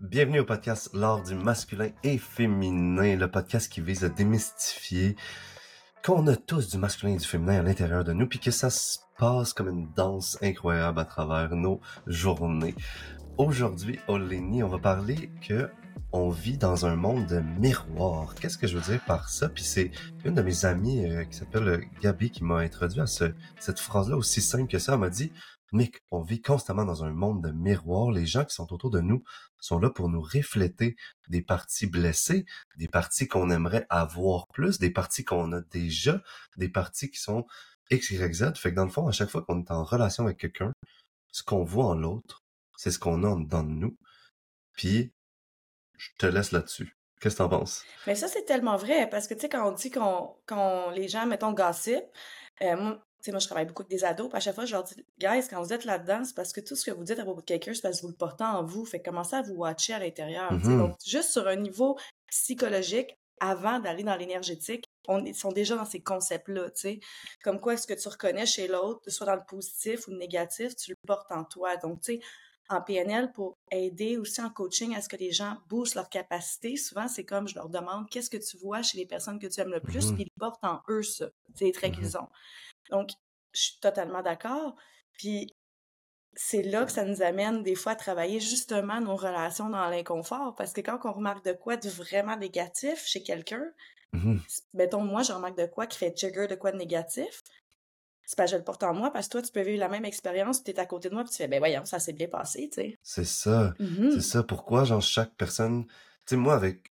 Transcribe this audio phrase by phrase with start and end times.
[0.00, 5.14] Bienvenue au podcast L'art du masculin et féminin, le podcast qui vise à démystifier
[6.04, 8.70] qu'on a tous du masculin et du féminin à l'intérieur de nous, puis que ça
[8.70, 12.74] se passe comme une danse incroyable à travers nos journées.
[13.38, 15.70] Aujourd'hui, Olénie, on va parler que
[16.12, 18.34] on vit dans un monde de miroirs.
[18.34, 19.48] Qu'est-ce que je veux dire par ça?
[19.48, 19.92] Puis c'est
[20.24, 24.16] une de mes amies euh, qui s'appelle Gabi qui m'a introduit à ce, cette phrase-là
[24.16, 24.94] aussi simple que ça.
[24.94, 25.32] Elle m'a dit,
[26.10, 28.10] On vit constamment dans un monde de miroirs.
[28.10, 29.24] Les gens qui sont autour de nous
[29.60, 30.96] sont là pour nous refléter
[31.28, 32.44] des parties blessées,
[32.76, 36.22] des parties qu'on aimerait avoir plus, des parties qu'on a déjà,
[36.56, 37.46] des parties qui sont
[37.90, 38.54] X, Y, Z.
[38.56, 40.72] Fait que dans le fond, à chaque fois qu'on est en relation avec quelqu'un,
[41.32, 42.42] ce qu'on voit en l'autre,
[42.76, 43.96] c'est ce qu'on a dans nous.
[44.72, 45.12] Puis,
[45.96, 46.96] je te laisse là-dessus.
[47.20, 47.84] Qu'est-ce que t'en penses?
[48.06, 51.08] Mais ça, c'est tellement vrai, parce que, tu sais, quand on dit qu'on, quand les
[51.08, 52.02] gens, mettons, gossip,
[52.62, 54.84] euh, sais, moi, je travaille beaucoup avec des ados, puis à chaque fois, je leur
[54.84, 57.24] dis, guys, quand vous êtes là-dedans, c'est parce que tout ce que vous dites à
[57.24, 58.84] propos de quelqu'un, c'est parce que vous le portez en vous.
[58.84, 60.52] Fait commencez à vous watcher à l'intérieur.
[60.52, 60.78] Mhm.
[60.78, 61.96] Donc, juste sur un niveau
[62.28, 67.00] psychologique, avant d'aller dans l'énergétique, on ils sont déjà dans ces concepts-là, tu sais.
[67.42, 70.74] Comme quoi, est-ce que tu reconnais chez l'autre, soit dans le positif ou le négatif,
[70.76, 71.76] tu le portes en toi.
[71.76, 72.20] Donc, tu sais,
[72.70, 76.76] en PNL pour aider aussi en coaching à ce que les gens boostent leur capacité.
[76.76, 79.60] Souvent, c'est comme je leur demande qu'est-ce que tu vois chez les personnes que tu
[79.60, 80.14] aimes le plus, Mhm.
[80.14, 82.26] puis ils portent en eux ça, c'est les traits Mhm.
[82.90, 83.10] Donc,
[83.52, 84.76] je suis totalement d'accord.
[85.12, 85.54] Puis
[86.36, 90.54] c'est là que ça nous amène des fois à travailler justement nos relations dans l'inconfort,
[90.56, 93.64] parce que quand on remarque de quoi de vraiment négatif chez quelqu'un,
[94.12, 94.40] Mhm.
[94.74, 97.42] mettons moi je remarque de quoi qui fait trigger de quoi de négatif,
[98.26, 100.04] c'est pas je le porte en moi parce que toi tu peux vivre la même
[100.04, 102.28] expérience, tu es à côté de moi puis tu fais ben voyons ça s'est bien
[102.28, 102.98] passé, tu sais.
[103.02, 103.74] C'est ça.
[103.78, 104.12] Mhm.
[104.12, 104.42] C'est ça.
[104.42, 105.92] Pourquoi, genre, chaque personne, tu
[106.26, 106.93] sais, moi, avec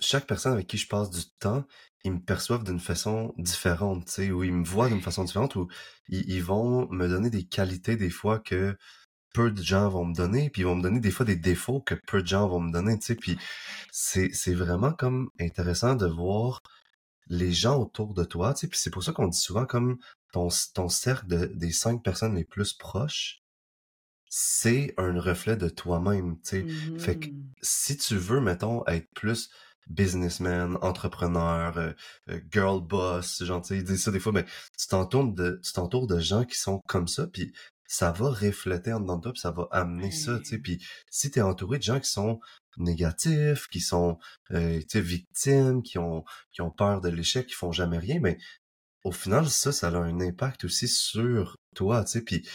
[0.00, 1.64] chaque personne avec qui je passe du temps,
[2.04, 5.56] ils me perçoivent d'une façon différente, tu sais, ou ils me voient d'une façon différente,
[5.56, 5.68] ou
[6.08, 8.76] ils, ils vont me donner des qualités des fois que
[9.34, 11.80] peu de gens vont me donner, puis ils vont me donner des fois des défauts
[11.80, 13.38] que peu de gens vont me donner, tu sais, puis
[13.92, 16.62] c'est, c'est vraiment comme intéressant de voir
[17.28, 19.98] les gens autour de toi, tu sais, puis c'est pour ça qu'on dit souvent comme
[20.32, 23.42] ton, ton cercle de, des cinq personnes les plus proches,
[24.28, 26.66] c'est un reflet de toi-même, tu sais.
[26.96, 27.52] Fait que Mhm.
[27.62, 29.50] si tu veux, mettons, être plus
[29.88, 31.92] businessman, entrepreneur, euh,
[32.28, 34.44] euh, girl boss, genre, tu sais, ils disent ça des fois, mais
[34.78, 37.52] tu t'entoures de, tu t'entoures de gens qui sont comme ça, puis
[37.86, 40.58] ça va refléter en dedans de toi, puis ça va amener ça, tu sais.
[40.58, 42.40] Puis si t'es entouré de gens qui sont
[42.76, 44.18] négatifs, qui sont,
[44.52, 48.20] euh, tu sais, victimes, qui ont, qui ont peur de l'échec, qui font jamais rien,
[48.20, 48.38] mais
[49.04, 52.22] au final, ça, ça a un impact aussi sur toi, tu sais.
[52.22, 52.48] Puis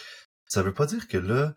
[0.48, 1.54] ça veut pas dire que là,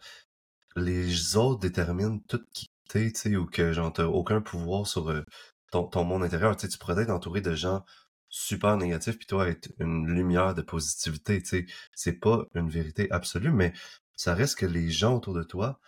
[0.77, 5.11] les autres déterminent tout qui t'es, tu sais, ou que genre t'as aucun pouvoir sur
[5.11, 5.23] euh,
[5.71, 6.57] ton, ton monde intérieur.
[6.57, 7.85] Tu sais, tu pourrais être entouré de gens
[8.29, 11.67] super négatifs, puis toi être une lumière de positivité, tu sais.
[11.95, 13.73] C'est pas une vérité absolue, mais
[14.17, 15.81] ça reste que les gens autour de toi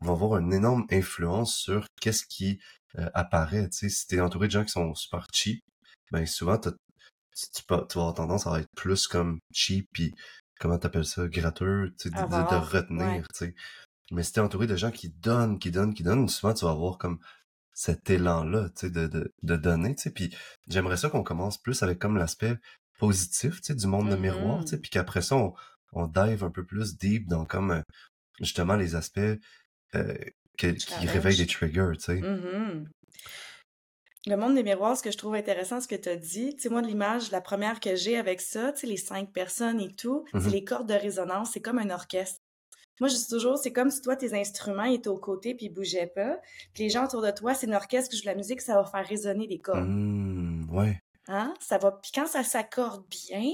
[0.00, 2.60] vont avoir une énorme influence sur qu'est-ce qui
[2.98, 3.88] euh, apparaît, tu sais.
[3.88, 5.62] Si t'es entouré de gens qui sont super cheap,
[6.12, 6.70] ben souvent tu,
[7.54, 10.14] tu, peux- tu vas avoir tendance à être plus comme cheap, puis
[10.60, 13.22] comment t'appelles ça, gratteux, tu sais, de, de- retenir, ouais.
[13.34, 13.54] tu sais.
[14.10, 16.70] Mais si t'es entouré de gens qui donnent, qui donnent, qui donnent, souvent tu vas
[16.72, 17.18] avoir comme
[17.80, 20.10] cet élan-là, tu sais, de, de, de donner, tu sais.
[20.10, 20.34] Puis
[20.66, 22.56] j'aimerais ça qu'on commence plus avec comme l'aspect
[22.98, 24.82] positif, tu sais, du monde de miroir, tu sais, Mhm.
[24.82, 25.54] puis qu'après ça, on,
[25.92, 27.82] on dive un peu plus deep dans comme euh,
[28.40, 29.20] justement les aspects
[29.94, 30.14] euh,
[30.58, 32.20] que- qui réveillent des triggers, tu sais.
[32.20, 32.88] Mhm.
[34.26, 36.62] Le monde des miroirs, ce que je trouve intéressant, ce que tu as dit, tu
[36.62, 39.94] sais, moi, l'image, la première que j'ai avec ça, tu sais, les cinq personnes et
[39.94, 40.50] tout, c'est Mhm.
[40.50, 42.38] les cordes de résonance, c'est comme un orchestre.
[43.00, 45.72] Moi, je dis toujours, c'est comme si toi, tes instruments étaient aux côtés puis ils
[45.72, 46.38] bougeaient pas.
[46.74, 48.74] Puis les gens autour de toi, c'est un orchestre qui joue de la musique, ça
[48.74, 49.88] va faire résonner les cordes.
[49.88, 51.00] Mmh, ouais.
[51.28, 51.52] Hein?
[51.60, 53.52] Ça va, puis quand ça s'accorde bien,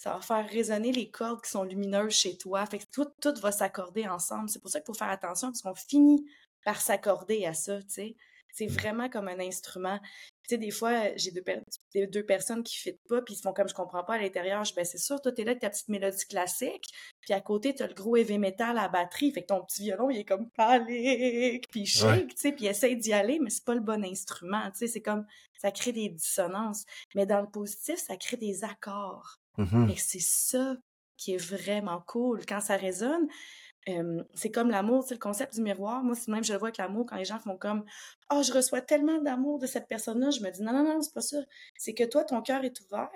[0.00, 2.66] ça va faire résonner les cordes qui sont lumineuses chez toi.
[2.66, 4.48] Fait que tout, tout va s'accorder ensemble.
[4.48, 6.26] C'est pour ça qu'il faut faire attention parce qu'on finit
[6.64, 8.16] par s'accorder à ça, tu sais.
[8.52, 9.98] C'est vraiment comme un instrument.
[10.48, 11.62] Tu sais, des fois, j'ai deux, per-
[11.94, 14.62] deux personnes qui ne pas, puis ils se font comme je comprends pas à l'intérieur.
[14.64, 16.84] Je dis, ben c'est sûr, toi, t'es là avec ta petite mélodie classique,
[17.20, 19.32] puis à côté, t'as le gros heavy metal à la batterie.
[19.32, 22.16] Fait que ton petit violon, il est comme palique, puis il Ouais.
[22.18, 24.78] shake, tu sais, puis il essaye d'y aller, mais c'est pas le bon instrument, tu
[24.78, 24.86] sais.
[24.88, 25.24] C'est comme,
[25.58, 26.84] ça crée des dissonances.
[27.14, 29.36] Mais dans le positif, ça crée des accords.
[29.58, 29.90] Mhm.
[29.90, 30.76] Et c'est ça
[31.16, 32.44] qui est vraiment cool.
[32.46, 33.28] Quand ça résonne,
[33.88, 36.02] euh, c'est comme l'amour, c'est le concept du miroir.
[36.04, 37.84] Moi, c'est même, je le vois avec l'amour, quand les gens font comme
[38.32, 41.12] «Oh, je reçois tellement d'amour de cette personne-là», je me dis «Non, non, non, c'est
[41.14, 41.38] pas ça.
[41.76, 43.10] C'est que toi, ton cœur est ouvert.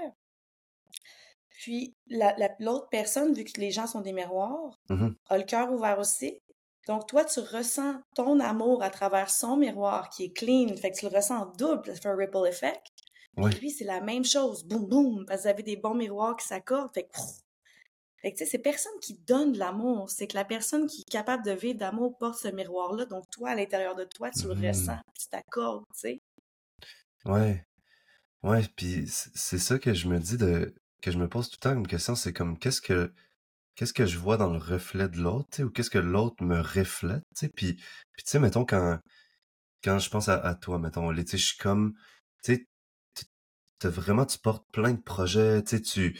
[1.50, 5.16] Puis, la- la- l'autre personne, vu que les gens sont des miroirs, Mhm.
[5.28, 6.40] a le cœur ouvert aussi.
[6.86, 10.68] Donc, toi, tu ressens ton amour à travers son miroir qui est clean.
[10.76, 12.82] Fait que tu le ressens en double, ça fait un ripple effect.
[13.36, 13.50] Ouais.
[13.50, 14.64] Puis lui, c'est la même chose.
[14.64, 15.24] Boum, boum.
[15.26, 16.92] Parce que vous avez des bons miroirs qui s'accordent.
[16.94, 17.24] Fait que, pff,
[18.22, 20.10] Fait que, tu sais, c'est personne qui donne de l'amour.
[20.10, 23.04] C'est que la personne qui est capable de vivre d'amour porte ce miroir-là.
[23.06, 24.68] Donc, toi, à l'intérieur de toi, tu le Mhm.
[24.68, 26.20] ressens, tu t'accordes, tu sais.
[27.24, 27.64] Ouais.
[28.42, 31.70] Ouais, puis c'est ça que je me dis de que je me pose tout le
[31.70, 33.12] temps une question, c'est comme qu'est-ce que
[33.76, 36.42] qu'est-ce que je vois dans le reflet de l'autre, tu sais, ou qu'est-ce que l'autre
[36.44, 39.00] me reflète, tu sais, puis puis tu sais mettons quand
[39.84, 41.94] quand je pense à, à toi, mettons, tu sais, je suis comme
[42.44, 46.18] tu sais vraiment tu portes plein de projets, tu sais, tu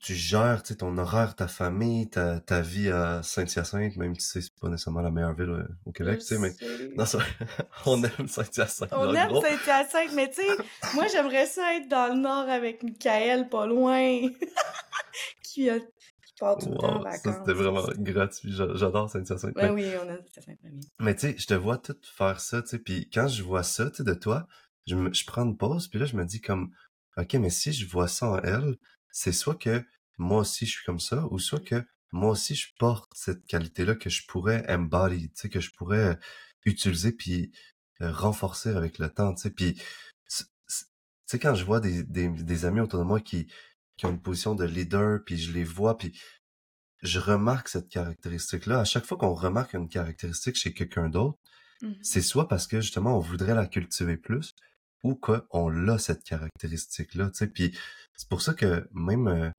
[0.00, 3.96] tu, tu, tu gères tu sais, ton horaire, ta famille, ta, ta vie à Saint-Hyacinthe,
[3.96, 6.90] même si c'est pas nécessairement la meilleure ville euh, au Québec, tu sais, mais sais.
[6.96, 7.18] non, ça,
[7.86, 9.30] on aime Saint-Hyacinthe, On aime.
[9.40, 10.56] Saint-Hyacinthe, mais tu sais,
[10.94, 14.20] moi, j'aimerais ça être dans le nord avec Michael, pas loin,
[15.42, 15.86] qui, a- qui
[16.38, 17.36] part tout le temps en ça vacances.
[17.38, 18.52] c'était vraiment gratuit.
[18.52, 19.54] J'a- J'adore Saint-Hyacinthe.
[19.54, 22.62] Ben Mais, oui, on a Saint-Hyacinthe, mais tu sais, je te vois tout faire ça,
[22.62, 24.46] tu sais, puis quand je vois ça, tu sais, de toi,
[24.86, 26.70] je, me, je prends une pause, puis là, je me dis comme,
[27.16, 28.76] OK, mais si je vois ça en elle,
[29.10, 29.84] c'est soit que
[30.16, 33.94] moi aussi je suis comme ça, ou soit que moi aussi je porte cette qualité-là
[33.94, 36.18] que je pourrais embody, tu sais, que je pourrais
[36.64, 37.52] utiliser puis
[38.00, 39.84] euh, renforcer avec le temps, tu sais, puis tu
[41.26, 43.46] sais, quand je vois des, des, des amis autour de moi qui,
[43.96, 46.18] qui ont une position de leader, puis je les vois, puis
[47.02, 48.80] je remarque cette caractéristique-là.
[48.80, 51.38] À chaque fois qu'on remarque une caractéristique chez quelqu'un d'autre,
[51.82, 51.96] Mhm.
[52.02, 54.54] c'est soit parce que justement on voudrait la cultiver plus
[55.02, 57.46] ou qu'on l'a cette caractéristique-là, tu sais.
[57.48, 57.76] Puis
[58.16, 59.50] c'est pour ça que même euh,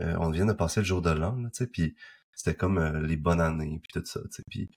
[0.00, 1.96] euh, on vient de passer le jour de l'an, tu sais, puis
[2.34, 4.42] c'était comme euh, les bonnes années puis tout ça, tu sais.
[4.50, 4.70] Puis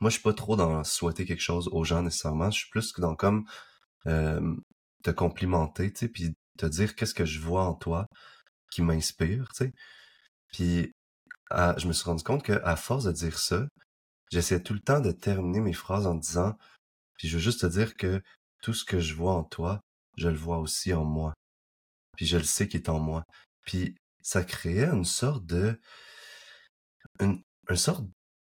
[0.00, 2.92] moi je suis pas trop dans souhaiter quelque chose aux gens nécessairement, je suis plus
[2.92, 3.46] que dans comme
[4.04, 8.06] te complimenter, tu sais, puis te dire qu'est-ce que je vois en toi
[8.70, 9.72] qui m'inspire, tu sais.
[10.52, 10.92] Puis
[11.50, 13.66] je me suis rendu compte que à force de dire ça,
[14.32, 16.56] j'essaie tout le temps de terminer mes phrases en disant
[17.18, 18.22] puis je veux juste te dire que
[18.62, 19.80] tout ce que je vois en toi,
[20.16, 21.34] je le vois aussi en moi.
[22.16, 23.24] Puis je le sais qu'il est en moi.
[23.62, 25.78] Puis ça créait une sorte de
[27.20, 27.42] une,
[27.74, 28.04] sorte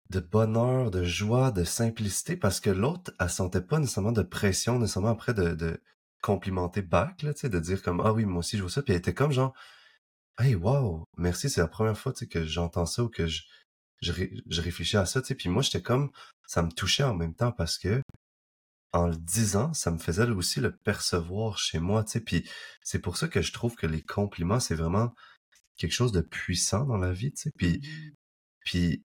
[0.10, 4.80] de bonheur, de joie, de simplicité parce que l'autre, elle sentait pas nécessairement de pression,
[4.80, 5.82] nécessairement après de, de
[6.22, 8.82] complimenter back, là, de dire comme ah oui, moi aussi je vois ça.
[8.82, 9.54] Puis elle était comme genre
[10.40, 13.42] Hey wow, merci, c'est la première fois que j'entends ça ou que je,
[14.02, 14.14] je,
[14.48, 15.22] je réfléchis à ça.
[15.22, 16.12] Puis moi, j'étais comme,
[16.46, 18.02] ça me touchait en même temps parce que,
[18.94, 22.22] en le disant, ça me faisait aussi le percevoir chez moi, tu sais.
[22.22, 22.50] Puis
[22.84, 25.14] c'est pour ça que je trouve que les compliments, c'est vraiment
[25.78, 27.52] quelque chose de puissant dans la vie, tu sais.
[27.58, 27.82] Puis,
[28.66, 29.04] puis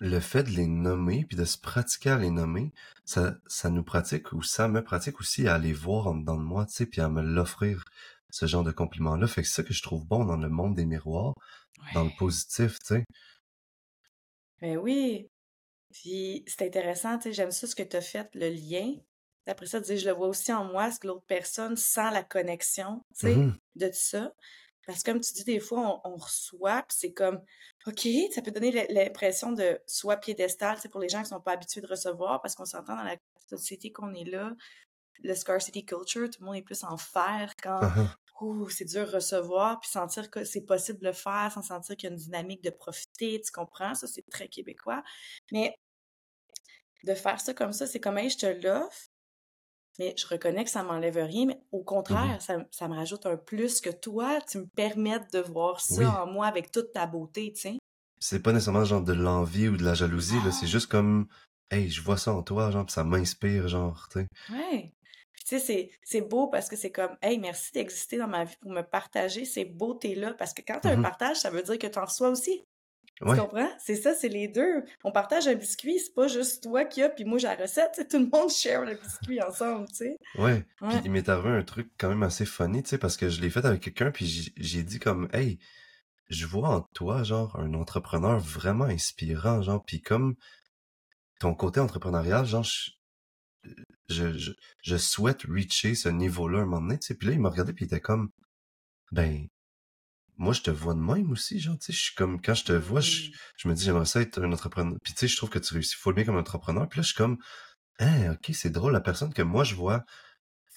[0.00, 2.72] le fait de les nommer, puis de se pratiquer à les nommer,
[3.04, 6.44] ça, ça nous pratique, ou ça me pratique aussi à les voir en dedans de
[6.44, 7.84] moi, tu sais, puis à me l'offrir,
[8.30, 9.26] ce genre de compliments-là.
[9.26, 11.34] Fait que c'est ça que je trouve bon dans le monde des miroirs,
[11.94, 13.04] dans le positif, tu sais.
[14.60, 15.28] Ben oui.
[15.92, 18.94] Puis c'est intéressant, tu sais, j'aime ça ce que tu as fait, le lien.
[19.46, 22.10] Après ça, tu dis, je le vois aussi en moi, ce que l'autre personne sent
[22.12, 23.56] la connexion, tu sais, Mhm.
[23.76, 24.34] de tout ça.
[24.86, 27.40] Parce que comme tu dis, des fois, on, on reçoit, puis c'est comme,
[27.86, 31.40] OK, ça peut donner l'impression de soit piédestal, tu sais, pour les gens qui sont
[31.40, 33.16] pas habitués de recevoir, parce qu'on s'entend dans la
[33.48, 34.52] société qu'on est là,
[35.22, 39.04] le scarcity culture, tout le monde est plus en faire quand Ah Ouh, c'est dur
[39.06, 42.14] de recevoir, puis sentir que c'est possible de le faire sans sentir qu'il y a
[42.14, 43.94] une dynamique de profiter, tu comprends?
[43.94, 45.02] Ça, c'est très québécois.
[45.50, 45.74] Mais
[47.04, 49.06] de faire ça comme ça, c'est comme, hey, je te l'offre,
[49.98, 52.36] mais je reconnais que ça m'enlève rien, mais au Mhm.
[52.36, 56.00] contraire, ça, ça me rajoute un plus que toi, tu me permettes de voir ça
[56.00, 56.22] Oui.
[56.24, 57.78] en moi avec toute ta beauté, tu sais.
[58.20, 61.28] c'est pas nécessairement genre de l'envie ou de la jalousie, là, c'est juste comme,
[61.70, 64.28] hey, je vois ça en toi, genre, pis ça m'inspire, genre, tu sais.
[64.48, 64.94] Ouais.
[65.48, 68.56] Puis tu sais, c'est, beau parce que c'est comme, hey, merci d'exister dans ma vie
[68.60, 70.34] pour me partager ces beautés-là.
[70.34, 71.02] Parce que quand tu as un Mhm.
[71.02, 72.64] partage, ça veut dire que tu en reçois aussi.
[73.20, 73.68] Tu comprends?
[73.80, 74.84] C'est ça, c'est les deux.
[75.02, 78.06] On partage un biscuit, c'est pas juste toi qui as, puis moi j'ai la recette,
[78.08, 80.18] tout le monde share le biscuit ensemble, tu sais.
[80.36, 80.64] ouais.
[80.88, 83.40] Puis il m'est arrivé un truc quand même assez funny, tu sais, parce que je
[83.40, 85.58] l'ai fait avec quelqu'un, puis j'ai j'ai dit comme, hey,
[86.30, 90.36] je vois en toi, genre, un entrepreneur vraiment inspirant, genre, puis comme
[91.40, 92.92] ton côté entrepreneurial, genre, je,
[94.08, 97.14] je, je, je souhaite reacher ce niveau-là un moment donné, tu sais.
[97.14, 98.30] Puis là, il m'a regardé, puis il était comme,
[99.12, 99.48] ben,
[100.36, 102.64] moi, je te vois de même aussi, genre, tu sais, je suis comme, quand je
[102.64, 104.96] te vois, je, je me dis, j'aimerais ça être un entrepreneur.
[105.02, 106.88] Puis tu sais, je trouve que tu réussis full bien comme entrepreneur.
[106.88, 107.38] Puis là, je suis comme,
[107.98, 110.04] hein, ok, c'est drôle, la personne que moi, je vois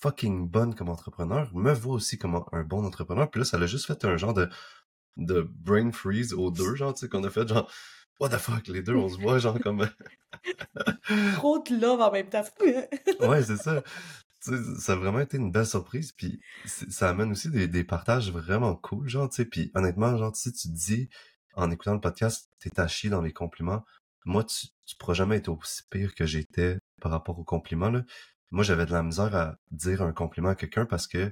[0.02, 3.30] fucking bonne comme entrepreneur, me voit aussi comme un, un bon entrepreneur.
[3.30, 4.50] Puis là, ça l'a juste fait un genre de,
[5.18, 7.72] de brain freeze aux deux, genre, tu sais, qu'on a fait, genre,
[8.22, 9.90] what the fuck, les deux, on se voit, genre, comme,
[11.34, 12.44] Trop de love en même temps.
[13.20, 13.84] ouais, c'est ça.
[14.44, 17.84] Tu sais, ça a vraiment été une belle surprise, puis ça amène aussi des, des
[17.84, 21.10] partages vraiment cool, genre, tu sais, puis honnêtement, genre, si tu dis,
[21.56, 23.84] en écoutant le podcast, t'es à chier dans les compliments,
[24.26, 28.04] moi, tu, tu pourras jamais être aussi pire que j'étais par rapport aux compliments, là.
[28.52, 31.32] Moi, j'avais de la misère à dire un compliment à quelqu'un parce que,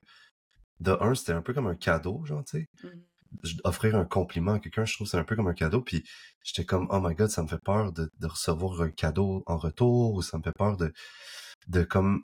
[0.80, 3.04] de un, c'était un peu comme un cadeau, genre, tu sais, Mhm.
[3.64, 5.82] Offrir un compliment à quelqu'un, je trouve que c'est un peu comme un cadeau.
[5.82, 6.04] Puis
[6.44, 9.58] j'étais comme, oh my god, ça me fait peur de, de recevoir un cadeau en
[9.58, 10.94] retour, ou ça me fait peur de,
[11.68, 12.24] de comme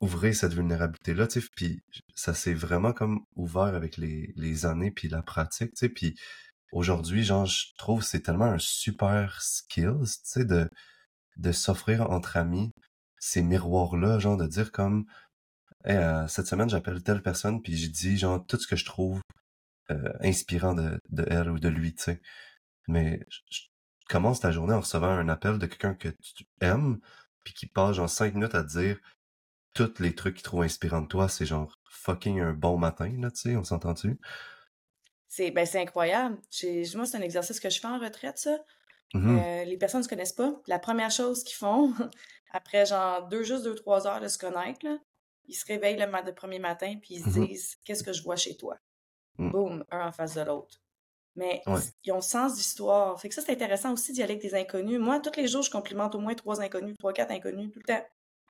[0.00, 1.48] ouvrir cette vulnérabilité-là, tu sais.
[1.56, 1.82] Puis
[2.14, 5.88] ça s'est vraiment comme ouvert avec les, les années, puis la pratique, tu sais.
[5.88, 6.14] Puis
[6.72, 10.68] aujourd'hui, genre, je trouve que c'est tellement un super skills, tu sais, de,
[11.36, 12.70] de s'offrir entre amis
[13.18, 15.06] ces miroirs-là, genre de dire comme,
[15.86, 19.20] euh, cette semaine, j'appelle telle personne, puis j'ai dit, genre, tout ce que je trouve
[19.90, 22.20] euh, inspirant de, de elle ou de lui, tu sais.
[22.88, 23.60] Mais je,
[24.08, 27.00] commence ta journée en recevant un appel de quelqu'un que tu aimes,
[27.42, 28.98] puis qui passe genre cinq minutes à te dire
[29.74, 33.30] tous les trucs qu'il trouve inspirants de toi, c'est genre fucking un bon matin, là,
[33.30, 34.18] tu sais, on s'entend-tu?
[35.28, 36.38] C'est ben, incroyable.
[36.94, 38.56] Moi, c'est un exercice que je fais en retraite, ça.
[39.14, 40.60] Mmh euh, les personnes ne se connaissent pas.
[40.66, 41.92] La première chose qu'ils font,
[42.52, 44.98] après genre deux, juste deux, trois heures de se connaître, là,
[45.46, 48.22] ils se réveillent le, le premier matin puis ils se mmh disent Qu'est-ce que je
[48.22, 48.76] vois chez toi?
[49.38, 49.50] Mmh.
[49.50, 50.80] Boum, un en face de l'autre.
[51.36, 51.80] Mais Ouais.
[52.04, 53.20] ils ont sens d'histoire.
[53.20, 55.00] Fait que ça, c'est intéressant aussi d'y aller avec des inconnus.
[55.00, 57.84] Moi, tous les jours, je complimente au moins trois inconnus, trois, quatre inconnus, tout le
[57.84, 58.04] temps.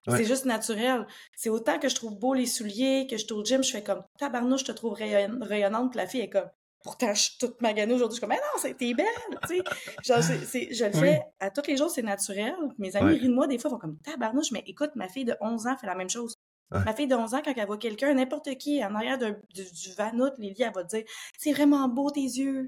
[0.06, 0.18] Ouais.
[0.18, 1.06] C'est juste naturel.
[1.34, 3.82] C'est autant que je trouve beau les souliers, que je suis au gym, je fais
[3.82, 6.50] comme tabarnouche, je te trouve rayon- rayonnante, puis la fille est comme
[6.82, 9.06] pourtant je suis toute maganée aujourd'hui, je suis comme mais non, c'est- t'es belle,
[9.48, 9.62] tu sais.
[10.04, 11.00] Genre, je le Oui.
[11.00, 12.54] fais à tous les jours, c'est naturel.
[12.76, 13.18] Mes amis Ouais.
[13.18, 15.78] rient de moi des fois, font comme tabarnouche, mais écoute, ma fille de 11 ans
[15.78, 16.33] fait la même chose.
[16.72, 16.82] Ouais.
[16.84, 19.64] Ma fille de 11 ans, quand elle voit quelqu'un, n'importe qui, en arrière d'un- du,
[19.70, 21.04] du vanout, Lily, elle va te dire
[21.38, 22.66] c'est vraiment beau tes yeux.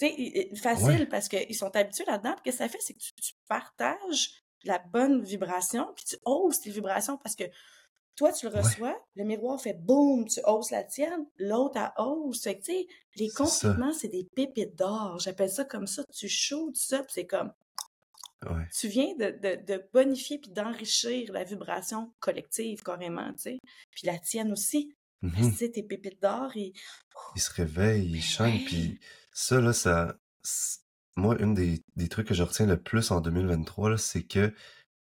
[0.00, 1.06] I- i- facile Ouais.
[1.06, 2.32] parce qu'ils sont habitués là-dedans.
[2.34, 2.78] Puis Qu'est-ce que ça fait?
[2.80, 7.44] C'est que tu, tu partages la bonne vibration, puis tu hausses tes vibrations parce que
[8.14, 8.60] toi, tu le Ouais.
[8.62, 12.42] reçois, le miroir fait boum, tu hausses la tienne, l'autre, elle hausse.
[12.44, 12.66] Fait que,
[13.16, 15.18] les C'est compliments, c'est des pépites d'or.
[15.18, 16.02] J'appelle ça comme ça.
[16.14, 17.52] Tu shoots ça, c'est comme,
[18.44, 18.68] Ouais.
[18.78, 23.58] tu viens de, de, de bonifier puis d'enrichir la vibration collective, carrément, tu sais.
[23.90, 24.94] Puis la tienne aussi.
[25.22, 26.72] Mmh Parce que, tu sais, tes pépites d'or, et
[27.34, 28.64] Il se réveille, il Ben chante, ouais.
[28.66, 29.00] puis
[29.32, 30.16] ça, là, ça...
[31.16, 34.52] Moi, une des, des trucs que je retiens le plus en 2023, là, c'est que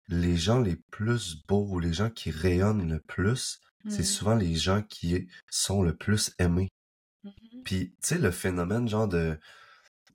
[0.08, 4.04] les gens les plus beaux ou les gens qui rayonnent le plus, c'est Mhm.
[4.04, 6.68] souvent les gens qui sont le plus aimés.
[7.24, 7.62] Mhm.
[7.64, 9.38] Puis, tu sais, le phénomène, genre de...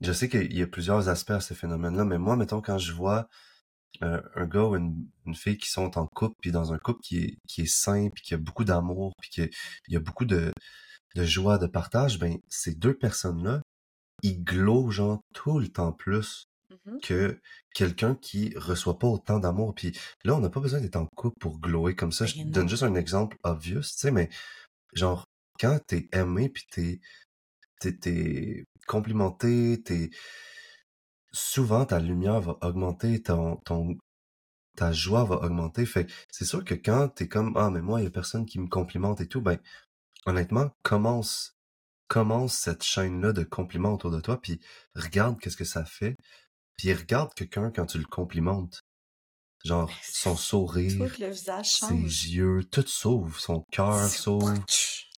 [0.00, 2.92] Je sais qu'il y a plusieurs aspects à ce phénomène-là, mais moi, mettons, quand je
[2.92, 3.28] vois
[4.02, 7.00] euh, un gars ou une, une fille qui sont en couple, puis dans un couple
[7.02, 9.50] qui est, qui est sain, puis qui a beaucoup d'amour, puis qu'il
[9.88, 10.52] y a beaucoup de,
[11.14, 13.62] de joie, de partage, ben, ces deux personnes-là,
[14.22, 16.46] ils glowent, genre, tout le temps plus
[16.86, 17.00] Mhm.
[17.00, 17.40] que
[17.74, 19.74] quelqu'un qui reçoit pas autant d'amour.
[19.74, 19.92] Puis
[20.24, 22.26] là, on n'a pas besoin d'être en couple pour glower comme ça.
[22.26, 24.28] Je Ben donne juste un exemple obvious, tu sais, mais
[24.94, 25.26] genre,
[25.60, 27.00] quand t'es aimé, puis t'es,
[27.92, 30.10] t'es, complimenté, t'es...
[31.32, 33.96] Souvent, ta lumière va augmenter, ton, ton,
[34.76, 35.84] ta joie va augmenter.
[35.86, 38.46] Fait que c'est sûr que quand t'es comme, ah, mais moi, il y a personne
[38.46, 39.58] qui me complimente et tout, ben,
[40.26, 41.56] honnêtement, commence,
[42.08, 44.60] commence cette chaîne-là de compliments autour de toi, puis
[44.94, 46.16] regarde qu'est-ce que ça fait,
[46.76, 48.82] puis regarde quelqu'un quand tu le complimentes.
[49.64, 54.52] Genre, son sourire, Tout le visage ses yeux, tout s'ouvre, son cœur s'ouvre,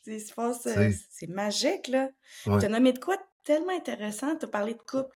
[0.07, 2.09] il se passe, tu euh, c'est magique, là.
[2.45, 5.15] Ouais, Tu as nommé de quoi tellement intéressant, tu as parlé de couple.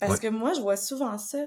[0.00, 1.46] Parce ouais, que moi, je vois souvent ça,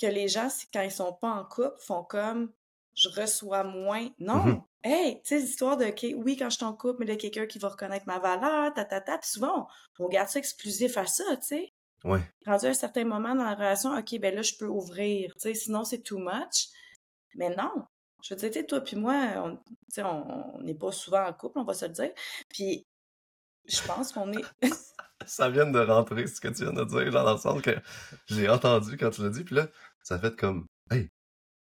[0.00, 2.52] que les gens, quand ils sont pas en couple, font comme
[2.94, 4.08] je reçois moins.
[4.18, 4.62] Non!
[4.82, 7.12] Hey, tu sais, l'histoire de, OK, oui, quand je suis en couple, mais il y
[7.12, 9.18] a quelqu'un qui va reconnaître ma valeur, ta, ta, ta.
[9.18, 11.72] Puis souvent, on, on garde ça exclusif à ça, tu sais.
[12.04, 15.32] ouais, Rendu à un certain moment dans la relation, OK, ben là, je peux ouvrir,
[15.34, 16.68] tu sais, sinon c'est too much.
[17.34, 17.72] Mais non!
[18.28, 19.14] Je veux dire, tu sais, toi puis moi,
[19.98, 22.10] on n'est pas souvent en couple, on va se le dire.
[22.48, 22.84] Puis
[23.66, 24.44] je pense qu'on est...
[25.26, 27.70] Ça vient de rentrer, ce que tu viens de dire, genre dans le sens que
[28.26, 29.68] j'ai entendu quand tu l'as dit, puis là,
[30.02, 31.08] ça fait comme, hey,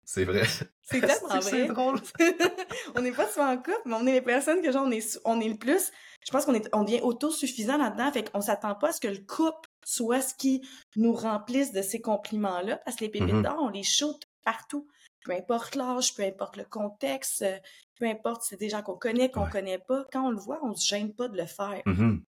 [0.05, 0.43] c'est vrai.
[0.85, 1.67] C'est tellement que c'est vrai.
[1.67, 2.01] drôle?
[2.95, 5.17] on n'est pas souvent en couple, mais on est les personnes que genre on est,
[5.23, 5.91] on est le plus.
[6.25, 9.07] Je pense qu'on est, on devient autosuffisant là-dedans, fait qu'on s'attend pas à ce que
[9.07, 10.61] le couple soit ce qui
[10.97, 14.89] nous remplisse de ces compliments-là, parce que les pépites Mhm, d'or, on les shoot partout.
[15.25, 17.57] Peu importe l'âge, peu importe le contexte, euh,
[17.97, 19.49] peu importe si c'est des gens qu'on connaît, qu'on Ouais.
[19.51, 21.81] connaît pas, quand on le voit, on se gêne pas de le faire.
[21.85, 22.23] mhm,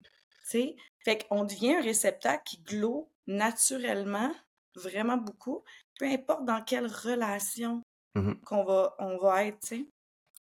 [0.00, 0.08] tu
[0.44, 0.76] sais?
[1.04, 4.32] Fait qu'on devient un réceptacle qui glow naturellement,
[4.74, 5.62] vraiment beaucoup,
[5.98, 7.82] peu importe dans quelle relation
[8.14, 8.40] mhm.
[8.40, 9.86] qu'on va, on va être, tu sais?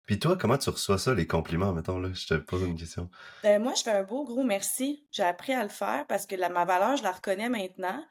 [0.05, 2.10] Puis toi, comment tu reçois ça, les compliments, mettons, là?
[2.13, 3.10] Je te pose une question.
[3.43, 5.05] Ben, moi, je fais un beau gros merci.
[5.12, 8.03] J'ai appris à le faire parce que la, ma valeur, je la reconnais maintenant.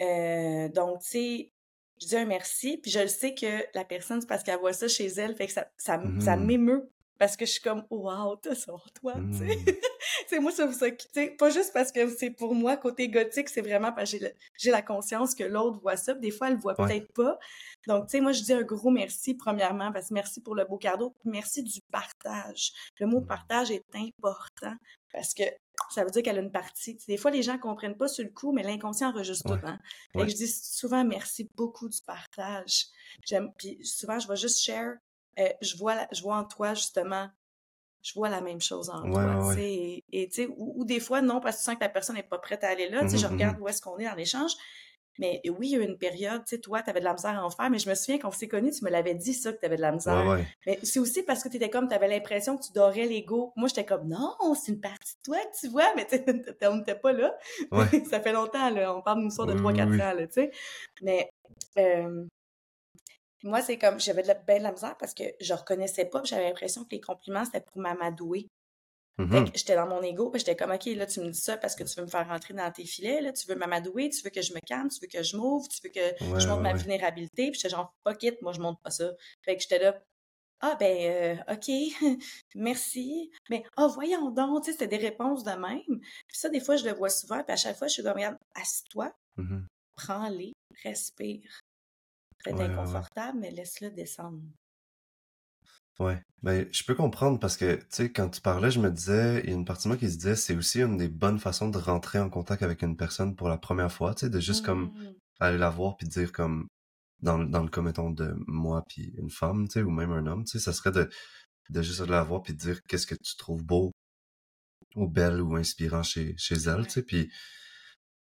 [0.00, 1.52] Euh, donc, tu sais,
[2.00, 4.72] je dis un merci, puis je le sais que la personne, c'est parce qu'elle voit
[4.72, 6.90] ça chez elle, fait que ça, ça, ça Mhm, m'émeut.
[7.18, 9.46] Parce que je suis comme, wow, t'as ça en toi, tu sais.
[10.26, 13.50] c'est moi, ça, ça, tu sais, pas juste parce que c'est pour moi, côté gothique,
[13.50, 14.24] c'est vraiment parce que
[14.58, 16.86] j'ai la conscience que l'autre voit ça, des fois, elle le voit Ouais.
[16.86, 17.38] peut-être pas.
[17.86, 20.64] Donc, tu sais, moi, je dis un gros merci, premièrement, parce que merci pour le
[20.64, 22.72] beau cadeau, merci du partage.
[22.98, 23.26] Le mot Mhm.
[23.26, 24.72] partage est important
[25.12, 25.42] parce que
[25.90, 26.98] ça veut dire qu'elle a une partie.
[27.08, 29.66] Des fois, les gens comprennent pas sur le coup, mais l'inconscient enregistre tout.
[29.66, 29.78] Hein?
[30.14, 32.86] Que je dis souvent merci beaucoup du partage.
[33.26, 34.94] J'aime, puis souvent, je vais juste share.
[35.38, 37.28] Euh, je vois, je vois en toi justement
[38.02, 39.54] je vois la même chose en toi.
[39.58, 42.22] Et, et ou, ou, des fois, non, parce que tu sens que la personne n'est
[42.22, 43.06] pas prête à aller là.
[43.08, 44.52] sais, je mmh regarde mmh où est-ce qu'on est dans l'échange.
[45.20, 47.12] Mais oui, il y a eu une période, tu sais, toi, tu avais de la
[47.12, 49.34] misère à en faire, mais je me souviens qu'on s'est connus, tu me l'avais dit
[49.34, 50.38] ça, que tu avais de la misère.
[50.66, 53.52] Mais c'est aussi parce que tu étais comme, tu avais l'impression que tu dorais l'ego.
[53.54, 56.06] Moi, j'étais comme, non, c'est une partie de toi que tu vois, mais
[56.68, 57.36] on n'était pas là.
[58.10, 58.96] ça fait longtemps, là.
[58.96, 60.50] On parle d'une histoire de 3-4 ans, là, tu sais.
[61.02, 61.30] Mais
[61.78, 62.24] euh,
[63.42, 66.22] moi, c'est comme, j'avais de la, ben de la misère parce que je reconnaissais pas,
[66.24, 68.48] j'avais l'impression que les compliments, c'était pour m'amadouer.
[69.20, 69.50] Mm-hmm.
[69.54, 71.84] J'étais dans mon ego, puis j'étais comme, OK, là, tu me dis ça parce que
[71.84, 74.42] tu veux me faire rentrer dans tes filets, là, tu veux m'amadouer, tu veux que
[74.42, 77.50] je me calme, tu veux que je m'ouvre, tu veux que je montre ma vulnérabilité,
[77.50, 79.12] puis j'étais genre, fuck it, moi, je montre pas ça.
[79.42, 80.00] Fait que j'étais là,
[80.60, 81.70] ah, ben, euh, OK,
[82.54, 83.30] merci.
[83.48, 86.00] Mais, ah, voyons donc, tu sais, c'était des réponses de même.
[86.28, 88.12] Puis ça, des fois, je le vois souvent, puis à chaque fois, je suis comme,
[88.14, 89.62] regarde, assis-toi, mm-hmm.
[89.96, 91.60] prends-les, respire.
[92.38, 94.40] Très inconfortable, mais laisse-le descendre.
[96.00, 99.42] Ouais, ben, je peux comprendre parce que, tu sais, quand tu parlais, je me disais,
[99.44, 101.38] il y a une partie de moi qui se disait, c'est aussi une des bonnes
[101.38, 104.40] façons de rentrer en contact avec une personne pour la première fois, tu sais, de
[104.40, 105.14] juste comme mmh.
[105.40, 106.68] aller la voir puis dire comme,
[107.20, 110.26] dans, dans le cas, mettons, de moi puis une femme, tu sais, ou même un
[110.26, 111.10] homme, tu sais, ça serait de,
[111.68, 113.92] de juste aller la voir puis dire qu'est-ce que tu trouves beau
[114.96, 117.34] ou belle ou inspirant chez, chez elle, tu sais, puis, tu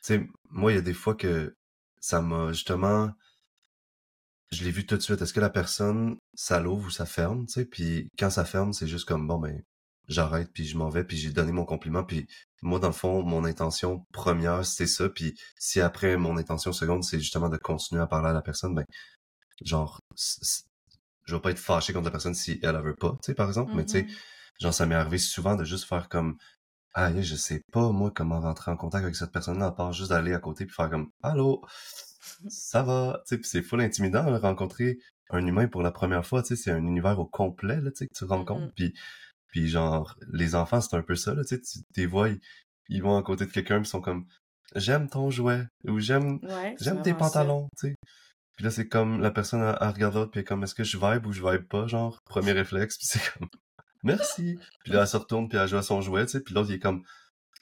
[0.02, 1.56] sais, moi, il y a des fois que
[2.02, 3.14] ça m'a justement
[4.52, 5.22] je l'ai vu tout de suite.
[5.22, 7.66] Est-ce que la personne, ça l'ouvre ou ça ferme, tu sais?
[7.66, 9.62] Puis quand ça ferme, c'est juste comme, bon, ben,
[10.08, 12.04] j'arrête, puis je m'en vais, puis j'ai donné mon compliment.
[12.04, 12.28] Puis
[12.62, 15.10] moi, dans le fond, mon intention première, c'est ça.
[15.10, 18.76] Puis si après, mon intention seconde, c'est justement de continuer à parler à la personne,
[18.76, 18.86] ben,
[19.64, 20.00] genre,
[21.26, 23.36] je vais pas être fâché contre la personne si elle, elle veut pas, tu sais,
[23.36, 23.74] par exemple.
[23.76, 24.62] Mais tu sais, mm-hmm.
[24.62, 26.38] genre, ça m'est arrivé souvent de juste faire comme,
[26.96, 30.10] ah, je sais pas, moi, comment rentrer en contact avec cette personne-là, à part juste
[30.10, 31.64] d'aller à côté puis faire comme, allô?
[32.48, 35.00] Ça va, tu sais, c'est full intimidant de rencontrer
[35.30, 37.98] un humain pour la première fois, tu sais, c'est un univers au complet, là, tu
[37.98, 38.76] sais, que tu rencontres, mm-hmm.
[38.76, 38.94] puis,
[39.48, 42.30] puis genre, les enfants, c'est un peu ça, là, tu sais, tu les vois,
[42.90, 44.26] ils, vont à côté de quelqu'un, ils sont comme,
[44.76, 46.40] j'aime ton jouet, ou j'aime,
[46.80, 47.96] j'aime tes pantalons, tu sais.
[48.56, 51.26] Puis là, c'est comme, la personne, elle, regarde l'autre, puis comme, est-ce que je vibe
[51.28, 53.50] ou je vibe pas, genre, premier réflexe, puis c'est comme,
[54.04, 54.60] merci.
[54.84, 56.70] Puis là, elle se retourne, puis elle joue à son jouet, tu sais, puis l'autre,
[56.70, 57.04] il est comme,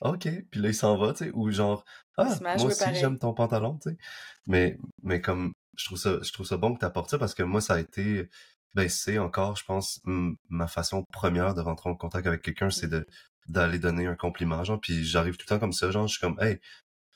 [0.02, 1.84] OK, puis là, il s'en va, tu sais, ou genre,
[2.18, 3.98] ah, moi aussi, j'aime ton pantalon, tu sais.
[4.46, 7.34] Mais, mais comme, je trouve ça, je trouve ça bon que tu apportes ça parce
[7.34, 8.30] que moi, ça a été,
[8.76, 10.02] ben, c'est encore, je pense,
[10.50, 13.08] ma façon première de rentrer en contact avec quelqu'un, c'est de,
[13.48, 16.22] d'aller donner un compliment, genre, puis j'arrive tout le temps comme ça, genre, je suis
[16.22, 16.60] comme, hey,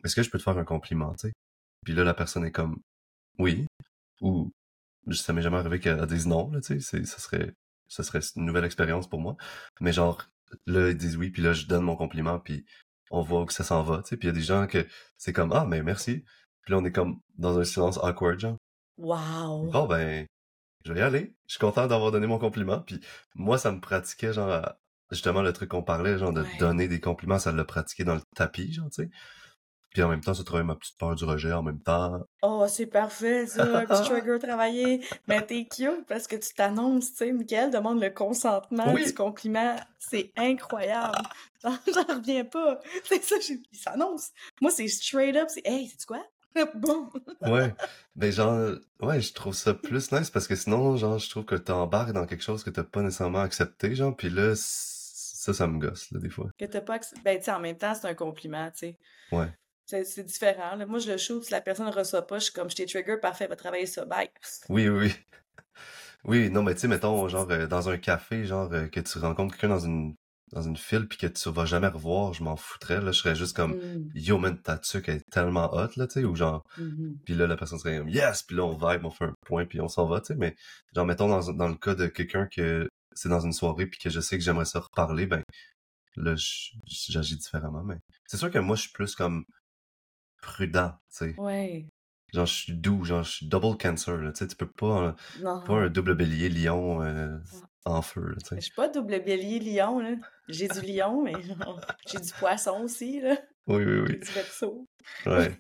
[0.04, 1.34] est-ce que je peux te faire un compliment, tu sais?
[1.86, 2.80] Puis là, la personne est comme,
[3.40, 3.68] oui,
[4.22, 4.52] ou,
[5.12, 7.54] ça m'est jamais arrivé qu'elle dise non, là, tu sais, ça serait,
[7.88, 9.36] ça serait une nouvelle expérience pour moi.
[9.82, 10.28] Mais genre,
[10.66, 12.66] là, ils disent oui, puis là, je donne mon compliment, puis
[13.12, 14.18] on voit que ça s'en va, tu sais.
[14.18, 14.86] Puis il y a des gens que
[15.18, 16.24] c'est comme, ah, mais merci.
[16.64, 18.58] Puis là, on est comme dans un silence awkward, genre.
[18.98, 19.70] Wow!
[19.72, 20.26] Bon, ben,
[20.86, 21.36] je vais y aller.
[21.48, 22.80] Je suis content d'avoir donné mon compliment.
[22.80, 23.00] Puis
[23.36, 24.74] moi, ça me pratiquait, genre,
[25.12, 28.22] justement, le truc qu'on parlait, genre, de donner des compliments, ça le pratiquait dans le
[28.36, 29.10] tapis, genre, tu sais.
[29.94, 32.22] Puis en même temps, ça travaille ma petite peur du rejet en même temps.
[32.42, 35.06] Oh, c'est parfait, ça, un petit trigger travaillé.
[35.28, 39.76] Mais t'es cute parce que tu t'annonces, tu sais, Mickaël demande le consentement du compliment.
[40.00, 41.18] C'est incroyable.
[41.64, 42.80] J'en reviens pas.
[43.04, 44.30] C'est ça, il s'annonce.
[44.62, 46.24] Moi, c'est straight up, c'est Hey, c'est quoi?
[46.76, 47.10] Boum!
[47.42, 47.74] ouais.
[48.16, 51.56] Ben, genre, ouais, je trouve ça plus nice parce que sinon, genre, je trouve que
[51.56, 55.80] t'embarques dans quelque chose que t'as pas nécessairement accepté, genre, puis là, ça, ça me
[55.80, 56.50] gosse, là, des fois.
[56.58, 57.22] Que t'as pas accepté.
[57.24, 58.98] Ben, tu sais, en même temps, c'est un compliment, tu sais.
[59.32, 59.48] Ouais.
[59.86, 60.78] C'est différent.
[60.88, 62.86] Moi, je le shoot, si la personne ne reçoit pas, je suis comme, je t'ai
[62.86, 64.30] trigger, parfait, va travailler ça, bye.
[64.70, 65.14] Oui, oui.
[66.24, 69.18] Oui, non, mais tu sais, mettons, genre, euh, dans un café, genre, euh, que tu
[69.18, 70.16] rencontres quelqu'un dans une
[70.52, 73.36] dans une file puis que tu vas jamais revoir, je m'en foutrais, là, je serais
[73.36, 74.12] juste comme, mm.
[74.16, 77.20] yo, man, ta tuque est tellement hot, là, tu sais, ou genre, mm-hmm.
[77.24, 79.66] puis là, la personne serait comme, yes, puis là, on vibe, on fait un point,
[79.66, 80.56] puis on s'en va, tu sais, mais
[80.94, 84.10] genre, mettons, dans, dans le cas de quelqu'un que c'est dans une soirée puis que
[84.10, 85.42] je sais que j'aimerais ça reparler, ben,
[86.18, 86.36] là,
[86.86, 89.46] j'agis différemment, mais c'est sûr que moi, je suis plus comme,
[90.42, 91.36] prudent, tu sais.
[91.38, 91.88] Ouais.
[92.34, 95.16] Genre, je suis doux, genre, je suis double cancer, là, tu sais, tu peux pas,
[95.42, 97.38] pas un double bélier lion euh,
[97.86, 98.56] en feu, là, tu sais.
[98.56, 100.16] Je suis pas double bélier lion, là.
[100.48, 101.34] J'ai du lion, mais
[102.08, 103.38] j'ai du poisson aussi, là.
[103.68, 104.20] Oui, oui, oui.
[104.20, 104.88] Du verso.
[105.26, 105.60] Ouais.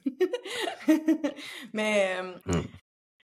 [1.73, 2.61] mais, euh, mmh.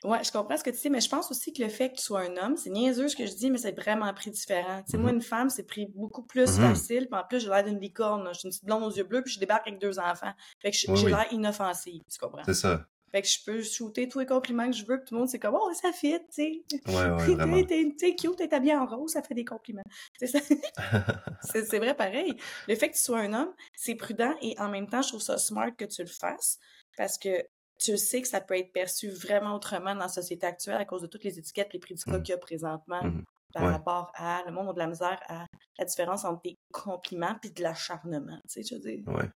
[0.05, 1.95] Ouais, je comprends ce que tu dis, mais je pense aussi que le fait que
[1.95, 4.83] tu sois un homme, c'est niaiseux ce que je dis, mais c'est vraiment pris différent.
[4.83, 5.15] Tu sais, moi, mm-hmm.
[5.15, 6.69] une femme, c'est pris beaucoup plus mm-hmm.
[6.69, 8.29] facile, puis en plus, j'ai l'air d'une licorne.
[8.33, 10.33] Je suis une petite blonde aux yeux bleus, puis je débarque avec deux enfants.
[10.61, 12.43] Fait que j'ai l'air inoffensive, tu comprends?
[12.45, 12.85] C'est ça.
[13.11, 15.29] Fait que je peux shooter tous les compliments que je veux, puis tout le monde,
[15.29, 16.63] c'est comme, oh, ça fit, tu sais.
[16.87, 17.65] Ouais, ouais.
[17.97, 19.83] T'es cute, t'es habillé en rose, ça fait des compliments.
[20.21, 20.39] Ça-
[21.41, 22.35] c'est vrai pareil.
[22.67, 25.21] Le fait que tu sois un homme, c'est prudent et en même temps, je trouve
[25.21, 26.59] ça smart que tu le fasses
[26.97, 27.41] parce que
[27.77, 31.01] tu sais que ça peut être perçu vraiment autrement dans la société actuelle à cause
[31.01, 32.23] de toutes les étiquettes, les prédicats Mhm.
[32.23, 33.23] qu'il y a présentement Mhm.
[33.53, 33.71] par Ouais.
[33.71, 35.45] rapport à le monde de la misère à
[35.77, 38.39] la différence entre des compliments puis de l'acharnement.
[38.49, 39.07] Tu sais, je veux dire.
[39.07, 39.29] Ouais.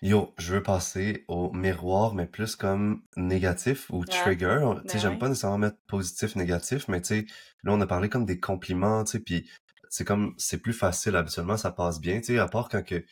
[0.00, 4.58] Yo, je veux passer au miroir, mais plus comme négatif ou trigger.
[4.58, 5.18] Tu sais, Ben j'aime ouais.
[5.18, 7.26] pas nécessairement mettre positif, négatif, mais tu sais,
[7.62, 9.48] là, on a parlé comme des compliments, tu sais, puis
[9.90, 13.04] c'est comme, c'est plus facile, habituellement, ça passe bien, tu sais, à part quand que,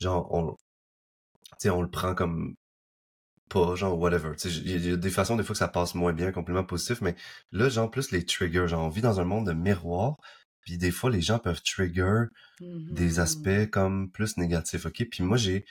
[0.00, 0.58] genre, on, tu
[1.58, 2.54] sais, on le prend comme
[3.48, 4.32] pas, genre, whatever.
[4.44, 6.32] Il y, a- il y a des façons, des fois, que ça passe moins bien,
[6.32, 7.16] compliment positif, mais
[7.52, 10.16] là, genre, plus les triggers, genre, on vit dans un monde de miroir,
[10.62, 12.24] puis des fois, les gens peuvent trigger
[12.90, 13.20] des Mhm.
[13.20, 15.06] aspects comme plus négatifs, ok?
[15.10, 15.64] Puis moi, j'ai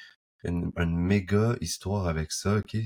[0.43, 2.77] une, une méga histoire avec ça, ok?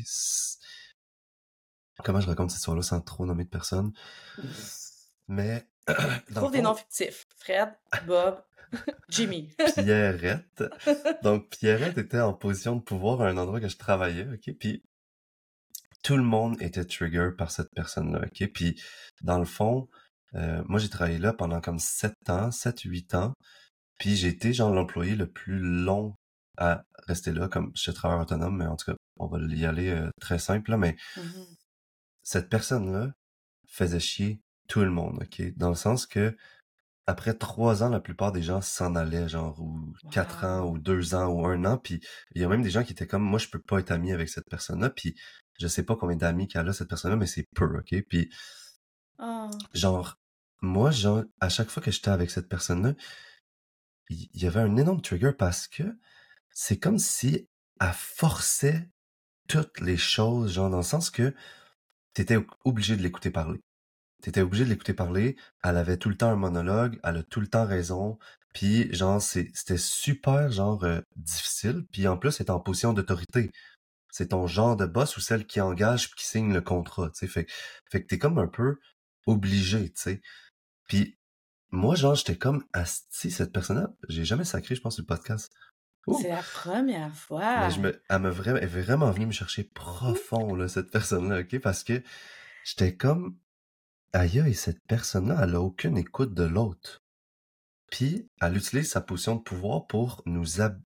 [2.03, 3.93] Comment je raconte cette histoire-là sans trop nommer de personne?
[5.27, 5.65] Mais,
[6.35, 7.25] Trouve des noms fictifs.
[7.37, 7.69] Fred,
[8.05, 8.41] Bob,
[9.09, 9.49] Jimmy.
[9.75, 10.63] Pierrette.
[11.23, 14.55] Donc, Pierrette était en position de pouvoir à un endroit que je travaillais, ok?
[14.59, 14.83] Puis,
[16.03, 18.51] tout le monde était trigger par cette personne-là, ok?
[18.53, 18.81] Puis,
[19.21, 19.87] dans le fond,
[20.35, 23.33] euh, moi, j'ai travaillé là pendant comme 7 ans, 7-8 ans.
[23.99, 26.15] Puis, j'ai été, genre, l'employé le plus long
[26.57, 29.65] à rester là, comme je suis travailleur autonome, mais en tout cas, on va y
[29.65, 31.45] aller euh, très simple, là, mais Mhm.
[32.23, 33.11] cette personne-là
[33.67, 35.53] faisait chier tout le monde, ok?
[35.55, 36.35] Dans le sens que,
[37.11, 41.13] après trois ans, la plupart des gens s'en allaient, genre, ou quatre ans, ou deux
[41.15, 42.01] ans, ou un an, puis
[42.35, 44.11] il y a même des gens qui étaient comme, moi, je peux pas être ami
[44.13, 45.15] avec cette personne-là, puis
[45.59, 47.95] je sais pas combien d'amis qu'elle a, cette personne-là, mais c'est peu, ok?
[48.09, 48.29] Puis,
[49.19, 49.49] Ah.
[49.73, 50.17] genre,
[50.61, 52.93] moi, genre, à chaque fois que j'étais avec cette personne-là,
[54.09, 55.83] il il y avait un énorme trigger parce que
[56.51, 57.47] c'est comme si
[57.79, 58.89] elle forçait
[59.47, 61.33] toutes les choses, genre, dans le sens que
[62.13, 63.59] t'étais obligé de l'écouter parler.
[64.21, 65.35] T'étais obligé de l'écouter parler.
[65.63, 66.99] Elle avait tout le temps un monologue.
[67.03, 68.17] Elle a tout le temps raison.
[68.53, 71.85] Puis, genre, c'est- c'était super, genre, euh, difficile.
[71.91, 73.49] Puis, en plus, c'est en position d'autorité.
[74.11, 77.19] C'est ton genre de boss ou celle qui engage puis qui signe le contrat, tu
[77.19, 77.27] sais.
[77.27, 77.51] Fait, que-
[77.89, 78.77] fait que t'es comme un peu
[79.25, 80.21] obligé, tu sais.
[80.89, 81.17] Puis,
[81.69, 85.53] moi, genre, j'étais comme, asti, cette personne-là, j'ai jamais sacré, je pense, sur le podcast.
[86.19, 87.69] C'est la première Mais fois.
[87.69, 91.41] je me, elle, me vraiment, elle est vraiment venue me chercher profond, là, cette personne-là,
[91.41, 91.59] ok?
[91.59, 92.01] Parce que
[92.65, 93.37] j'étais comme,
[94.13, 97.01] aïe, et cette personne-là, elle a aucune écoute de l'autre.
[97.91, 100.79] Puis, elle utilise sa position de pouvoir pour nous ab...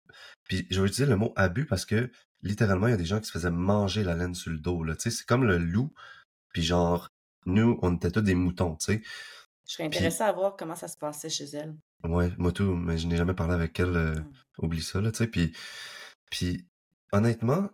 [0.44, 2.10] Puis, je vais utiliser le mot abus parce que,
[2.42, 4.82] littéralement, il y a des gens qui se faisaient manger la laine sur le dos,
[4.84, 4.94] là.
[4.96, 5.92] Tu sais, c'est comme le loup.
[6.52, 7.08] Puis, genre,
[7.46, 9.02] nous, on était tous des moutons, tu sais.
[9.66, 11.74] Je serais Puis, intéressée à voir comment ça se passait chez elle.
[12.04, 13.96] ouais, moi tout, mais je n'ai jamais parlé avec elle.
[13.96, 14.32] euh, Mm.
[14.58, 15.26] oublie ça, là, tu sais.
[15.26, 15.52] Puis,
[16.30, 16.66] puis,
[17.12, 17.70] honnêtement,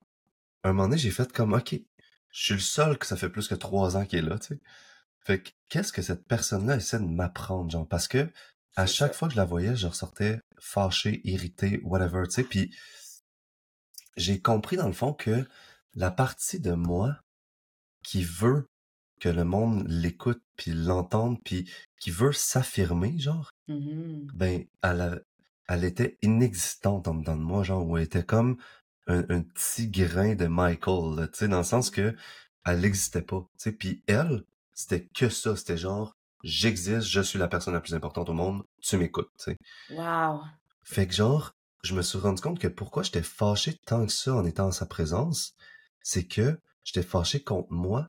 [0.63, 1.73] à un moment donné, j'ai fait comme, OK,
[2.31, 4.55] je suis le seul que ça fait plus que trois ans qu'il est là, tu
[4.55, 4.61] sais.
[5.25, 8.29] Fait que, qu'est-ce que cette personne-là essaie de m'apprendre, genre, parce que,
[8.77, 9.19] à C'est chaque ça.
[9.19, 12.45] fois que je la voyais, je ressortais fâché, irrité, whatever, tu sais.
[12.45, 12.75] Puis,
[14.17, 15.47] j'ai compris, dans le fond, que
[15.95, 17.17] la partie de moi
[18.03, 18.67] qui veut
[19.21, 24.27] que le monde l'écoute, puis l'entende, puis qui veut s'affirmer, genre, Mhm.
[24.33, 25.19] ben, elle, a-
[25.69, 28.57] elle était inexistante en dedans de moi, genre, où elle était comme
[29.07, 32.15] un, un petit grain de Michael, tu sais, dans le sens que
[32.65, 37.39] elle n'existait pas, tu sais, puis elle, c'était que ça, c'était genre, j'existe, je suis
[37.39, 39.57] la personne la plus importante au monde, tu m'écoutes, tu sais.
[39.91, 40.41] Wow.
[40.85, 41.53] Fait que genre,
[41.83, 44.73] je me suis rendu compte que pourquoi j'étais fâché tant que ça en étant en
[44.73, 45.53] sa présence,
[46.03, 48.07] c'est que j'étais fâché contre moi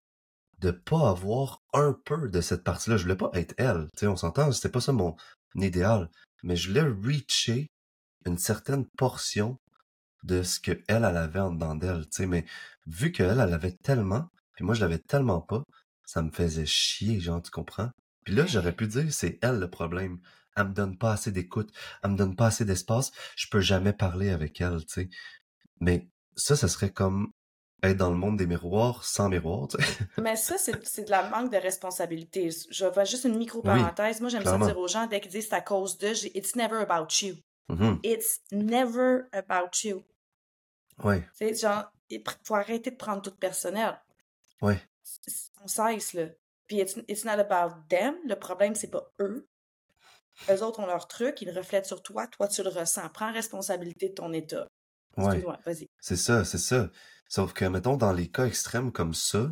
[0.60, 2.98] de pas avoir un peu de cette partie-là.
[2.98, 5.16] Je voulais pas être elle, tu sais, on s'entend, c'était pas ça mon
[5.56, 6.10] idéal,
[6.44, 7.68] mais je voulais reacher
[8.26, 9.58] une certaine portion
[10.24, 12.46] de ce que elle, elle avait en dedans d'elle, tu sais, mais
[12.86, 15.64] vu qu'elle, elle avait tellement, puis moi je l'avais tellement pas,
[16.12, 17.90] ça me faisait chier, genre, tu comprends?
[18.26, 20.20] Puis là, j'aurais pu dire, c'est elle le problème.
[20.58, 21.72] Elle me donne pas assez d'écoute,
[22.04, 25.10] elle me donne pas assez d'espace, je peux jamais parler avec elle, tu sais.
[25.80, 27.32] Mais ça, ça serait comme
[27.82, 29.84] être dans le monde des miroirs sans miroir, tu sais.
[30.22, 32.50] Mais ça, c'est de la manque de responsabilité.
[32.70, 34.20] Je vais juste une Oui, micro-parenthèse.
[34.20, 36.78] Moi, j'aime ça dire aux gens, dès qu'ils disent c'est à cause de, it's never
[36.78, 37.36] about you.
[37.70, 38.00] Mhm.
[38.04, 40.04] It's never about you.
[41.04, 44.00] Ouais, Tu sais, genre, il faut arrêter de prendre tout personnel.
[44.62, 44.82] ouais,
[45.64, 46.28] On cesse, là.
[46.68, 48.16] Puis it's, it's not about them.
[48.28, 49.48] Le problème, c'est pas eux.
[50.50, 52.28] Eux autres ont leur truc, ils le reflètent sur toi.
[52.28, 53.10] Toi, tu le ressens.
[53.10, 54.68] Prends responsabilité de ton état.
[55.18, 55.44] ouais.
[55.66, 55.88] Vas-y.
[56.00, 56.90] C'est ça, c'est ça.
[57.28, 59.52] Sauf que, mettons, dans les cas extrêmes comme ça,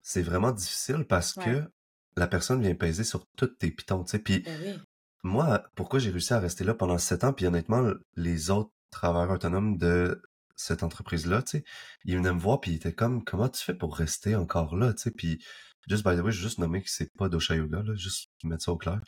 [0.00, 1.44] c'est vraiment difficile parce Ouais.
[1.44, 1.70] que
[2.16, 4.18] la personne vient peser sur toutes tes pitons, tu sais.
[4.20, 4.80] Puis Ben oui.
[5.22, 9.34] moi, pourquoi j'ai réussi à rester là pendant sept ans, puis honnêtement, les autres travailleurs
[9.34, 10.22] autonomes de
[10.56, 11.64] cette entreprise-là, tu sais,
[12.04, 14.92] il venait me voir puis il était comme, comment tu fais pour rester encore là,
[14.92, 15.42] tu sais, puis
[15.88, 18.62] juste by the way, je juste nommer que c'est pas Dosha Yoga, là, juste mettre
[18.64, 19.00] ça au clair.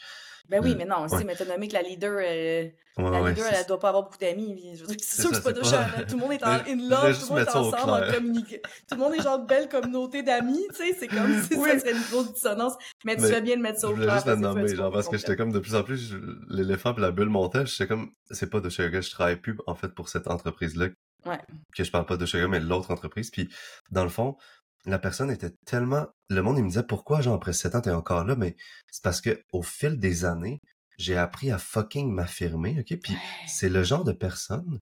[0.51, 1.19] Ben oui, Euh, mais non, ouais.
[1.19, 3.89] si, mais t'as nommé que la leader, euh, Ouais, la leader, c'est- elle doit pas
[3.89, 4.55] avoir beaucoup d'amis.
[4.55, 6.05] puis je veux dire, C'est sûr que c'est pas chat.
[6.07, 7.91] Tout le monde est en in je voulais love, juste tout le monde est ensemble
[7.93, 8.15] en clair.
[8.15, 8.61] communiqué.
[8.87, 11.71] Tout le monde est genre de belle communauté d'amis, tu sais, c'est comme si Oui.
[11.71, 12.75] ça serait une grosse dissonance.
[13.07, 14.17] Mais tu fais bien de mettre ça Je au voulais clair.
[14.17, 15.83] juste la parce que des fois, nommer, genre, parce que j'étais comme de plus en
[15.83, 16.19] plus, je-
[16.55, 19.75] l'éléphant puis la bulle montait, j'étais comme, c'est pas de Yoga, je travaille plus, en
[19.75, 20.89] fait, pour cette entreprise-là.
[21.27, 21.41] Ouais.
[21.75, 23.31] Que je parle pas de Yoga, mais l'autre entreprise.
[23.31, 23.49] Puis,
[23.91, 24.37] dans le fond,
[24.85, 27.91] la personne était tellement, le monde, il me disait, pourquoi, genre, après 7 ans, t'es
[27.91, 28.37] encore là?
[28.37, 28.57] Mais
[28.91, 30.61] c'est parce que, au fil des années,
[30.99, 32.99] j'ai appris à fucking m'affirmer, ok?
[33.01, 34.79] Puis, c'est le genre de personne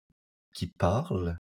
[0.55, 1.39] qui parle,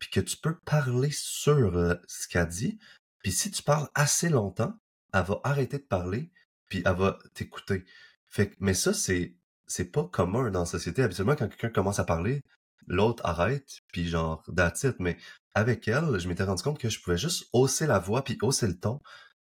[0.00, 2.78] puis que tu peux parler sur euh, ce qu'elle dit,
[3.18, 4.74] puis si tu parles assez longtemps,
[5.12, 6.30] elle va arrêter de parler,
[6.68, 7.84] puis elle va t'écouter.
[8.26, 9.34] Fait que, mais ça, c'est
[9.66, 11.02] c'est pas commun dans la société.
[11.02, 12.42] Habituellement, quand quelqu'un commence à parler,
[12.86, 14.96] l'autre arrête, puis genre, that's it.
[14.98, 15.16] Mais
[15.54, 18.66] avec elle, je m'étais rendu compte que je pouvais juste hausser la voix, puis hausser
[18.66, 19.00] le ton,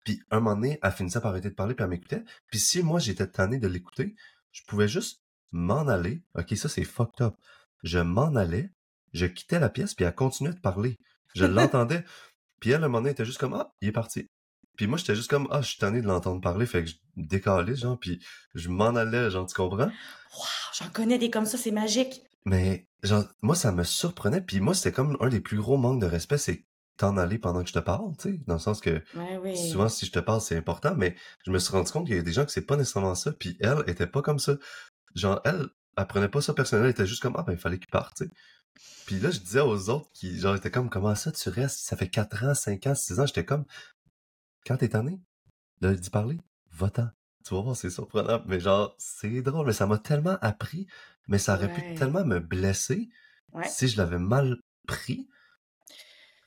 [0.04, 2.24] puis un moment donné, elle finissait par arrêter de parler, puis elle m'écoutait.
[2.48, 4.14] Puis si moi, j'étais tanné de l'écouter,
[4.52, 6.22] je pouvais juste m'en aller.
[6.34, 7.34] Ok, ça, c'est fucked up.
[7.82, 8.70] Je m'en allais,
[9.12, 10.96] je quittais la pièce, puis elle continuait de parler.
[11.34, 12.04] Je l'entendais.
[12.60, 14.28] Puis elle, un moment donné, était juste comme, ah, il est parti.
[14.76, 16.96] Puis moi, j'étais juste comme, ah, je suis tanné de l'entendre parler, fait que je
[17.16, 19.86] décalais, genre, puis je m'en allais, genre, tu comprends?
[19.88, 20.44] Wow,
[20.78, 22.22] j'en connais des comme ça, c'est magique.
[22.46, 26.00] Mais, genre, moi, ça me surprenait, puis moi, c'était comme un des plus gros manques
[26.00, 26.64] de respect, c'est
[26.96, 29.56] t'en aller pendant que je te parle, tu sais, dans le sens que Ouais, oui.
[29.56, 32.18] souvent, si je te parle, c'est important, mais je me suis rendu compte qu'il y
[32.18, 34.56] a des gens que c'est pas nécessairement ça, puis elle était pas comme ça.
[35.14, 35.66] Genre, elle,
[35.98, 38.16] elle prenait pas ça personnel, elle était juste comme, ah, ben, il fallait qu'il parte,
[38.16, 38.30] tu sais.
[39.06, 41.96] Puis là, je disais aux autres qui, genre, étaient comme, comment ça, tu restes, ça
[41.96, 43.64] fait 4 ans, 5 ans, 6 ans, j'étais comme,
[44.66, 45.20] quand t'es tanné
[45.82, 46.38] d'y parler,
[46.72, 47.08] va-t'en.
[47.46, 50.88] Tu voir, c'est surprenant, mais genre, c'est drôle, mais ça m'a tellement appris,
[51.28, 51.72] mais ça aurait Ouais.
[51.72, 53.08] pu tellement me blesser
[53.52, 53.68] Ouais.
[53.68, 54.56] si je l'avais mal
[54.88, 55.28] pris.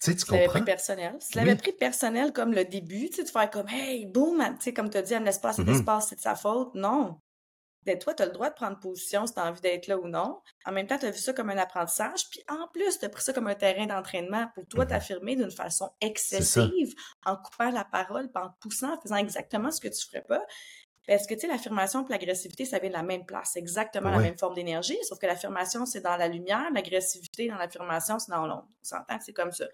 [0.02, 0.50] Tu sais, tu comprends?
[0.50, 1.16] pris personnel.
[1.22, 1.58] Si tu l'avais Oui.
[1.58, 4.90] pris personnel comme le début, tu sais, de faire comme, hey, boum, tu sais, comme
[4.90, 5.68] tu as dit, pas assez Mhm.
[5.68, 6.76] d'espace, c'est de sa faute.
[6.76, 7.18] Non.
[7.86, 9.98] Ben, toi, tu as le droit de prendre position si tu as envie d'être là
[9.98, 10.42] ou non.
[10.66, 13.10] En même temps, tu as vu ça comme un apprentissage, puis en plus, tu as
[13.10, 14.90] pris ça comme un terrain d'entraînement pour toi Mhm.
[14.90, 16.94] t'affirmer d'une façon excessive,
[17.26, 20.24] en coupant la parole, puis en te poussant, en faisant exactement ce que tu ferais
[20.28, 20.42] pas.
[21.10, 24.12] Parce que, tu sais, l'affirmation et l'agressivité, ça vient de la même place, c'est exactement
[24.12, 28.32] la même forme d'énergie, sauf que l'affirmation, c'est dans la lumière, l'agressivité dans l'affirmation, c'est
[28.32, 28.68] dans l'ombre.
[28.70, 29.66] On s'entend que c'est comme ça.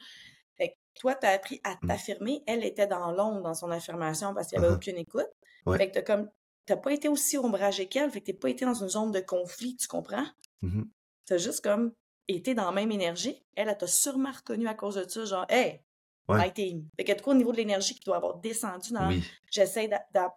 [0.55, 1.87] Fait que toi, tu as appris à Mm.
[1.87, 4.77] t'affirmer, elle était dans l'ombre dans son affirmation parce qu'il n'y avait Uh-huh.
[4.77, 5.27] aucune écoute.
[5.65, 5.77] Ouais.
[5.77, 6.29] Fait que t'as comme
[6.65, 9.19] t'as pas été aussi ombragé qu'elle, fait que t'es pas été dans une zone de
[9.19, 10.25] conflit, tu comprends?
[10.61, 10.89] Mhm.
[11.27, 11.91] T'as juste comme
[12.29, 13.45] été dans la même énergie.
[13.55, 15.81] Elle, elle t'a sûrement reconnu à cause de ça, genre, hey,
[16.27, 16.51] Ouais.
[16.97, 19.23] Fait que de quoi au niveau de l'énergie qui doit avoir descendu dans Oui.
[19.51, 19.89] j'essaie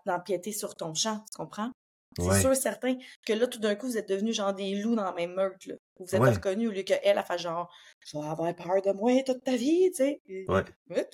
[0.07, 1.71] d'empiéter sur ton champ, tu comprends?
[2.19, 2.41] C'est Ouais.
[2.41, 2.97] sûr, certain
[3.27, 5.67] que là, tout d'un coup, vous êtes devenus genre des loups dans la même meute,
[5.67, 5.75] là.
[5.99, 6.33] Vous vous êtes Ouais.
[6.33, 7.73] reconnus au lieu qu'elle, elle fait genre,
[8.05, 10.21] tu vas avoir peur de moi toute ta vie, tu sais.
[10.49, 10.65] Ouais.
[10.91, 11.09] Ouais.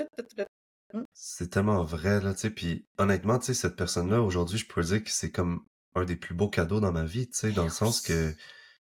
[1.13, 4.83] C'est tellement vrai, là, tu sais, puis honnêtement, tu sais, cette personne-là, aujourd'hui, je peux
[4.83, 7.65] dire que c'est comme un des plus beaux cadeaux dans ma vie, tu sais, dans
[7.65, 8.35] le sens que,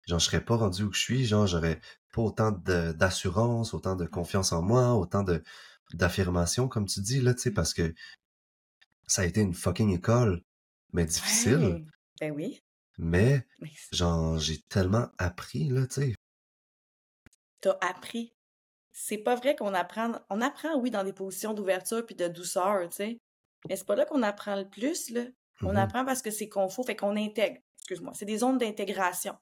[0.08, 1.80] genre, je serais pas rendu où je suis, genre, j'aurais
[2.14, 5.44] pas autant de- d'assurance, autant de confiance en moi, autant de
[5.96, 7.94] d'affirmation, comme tu dis, là, tu sais, parce que
[9.08, 10.42] ça a été une fucking école,
[10.94, 11.84] mais difficile, Ouais.
[12.22, 12.60] Ben oui.
[12.98, 13.46] mais,
[13.92, 16.16] genre, j'ai tellement appris, là, tu sais.
[17.62, 18.32] t'as appris.
[18.94, 20.14] C'est pas vrai qu'on apprend.
[20.30, 23.18] On apprend, oui, dans des positions d'ouverture puis de douceur, tu sais.
[23.68, 25.26] Mais c'est pas là qu'on apprend le plus, là.
[25.62, 25.78] On Mhm.
[25.78, 27.60] apprend parce que c'est confort, fait qu'on intègre.
[27.80, 28.14] Excuse-moi.
[28.16, 29.36] C'est des zones d'intégration.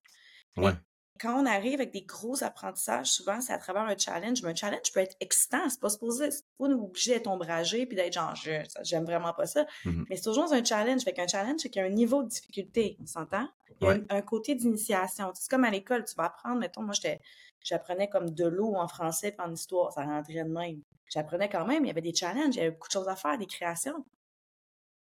[0.58, 0.74] Ouais.
[1.20, 4.42] Quand on arrive avec des gros apprentissages, souvent, c'est à travers un challenge.
[4.44, 5.70] Mais un challenge peut être excitant.
[5.70, 8.34] C'est pas supposé, c'est pas obligé d'être ombragé puis d'être genre,
[8.82, 9.66] j'aime vraiment pas ça.
[9.86, 10.06] Mhm.
[10.10, 11.04] Mais c'est toujours un challenge.
[11.04, 12.98] Fait qu'un challenge, c'est qu'il y a un niveau de difficulté.
[13.02, 13.48] On s'entend?
[13.82, 14.04] Il y a Ouais.
[14.10, 15.32] un, un côté d'initiation.
[15.36, 17.20] C'est comme à l'école, tu vas apprendre, mettons, moi, j'étais,
[17.62, 19.92] j'apprenais comme de l'eau en français puis en histoire.
[19.94, 20.82] Ça rentrait de même.
[21.10, 21.86] J'apprenais quand même.
[21.86, 22.56] Il y avait des challenges.
[22.56, 24.04] Il y avait beaucoup de choses à faire, des créations.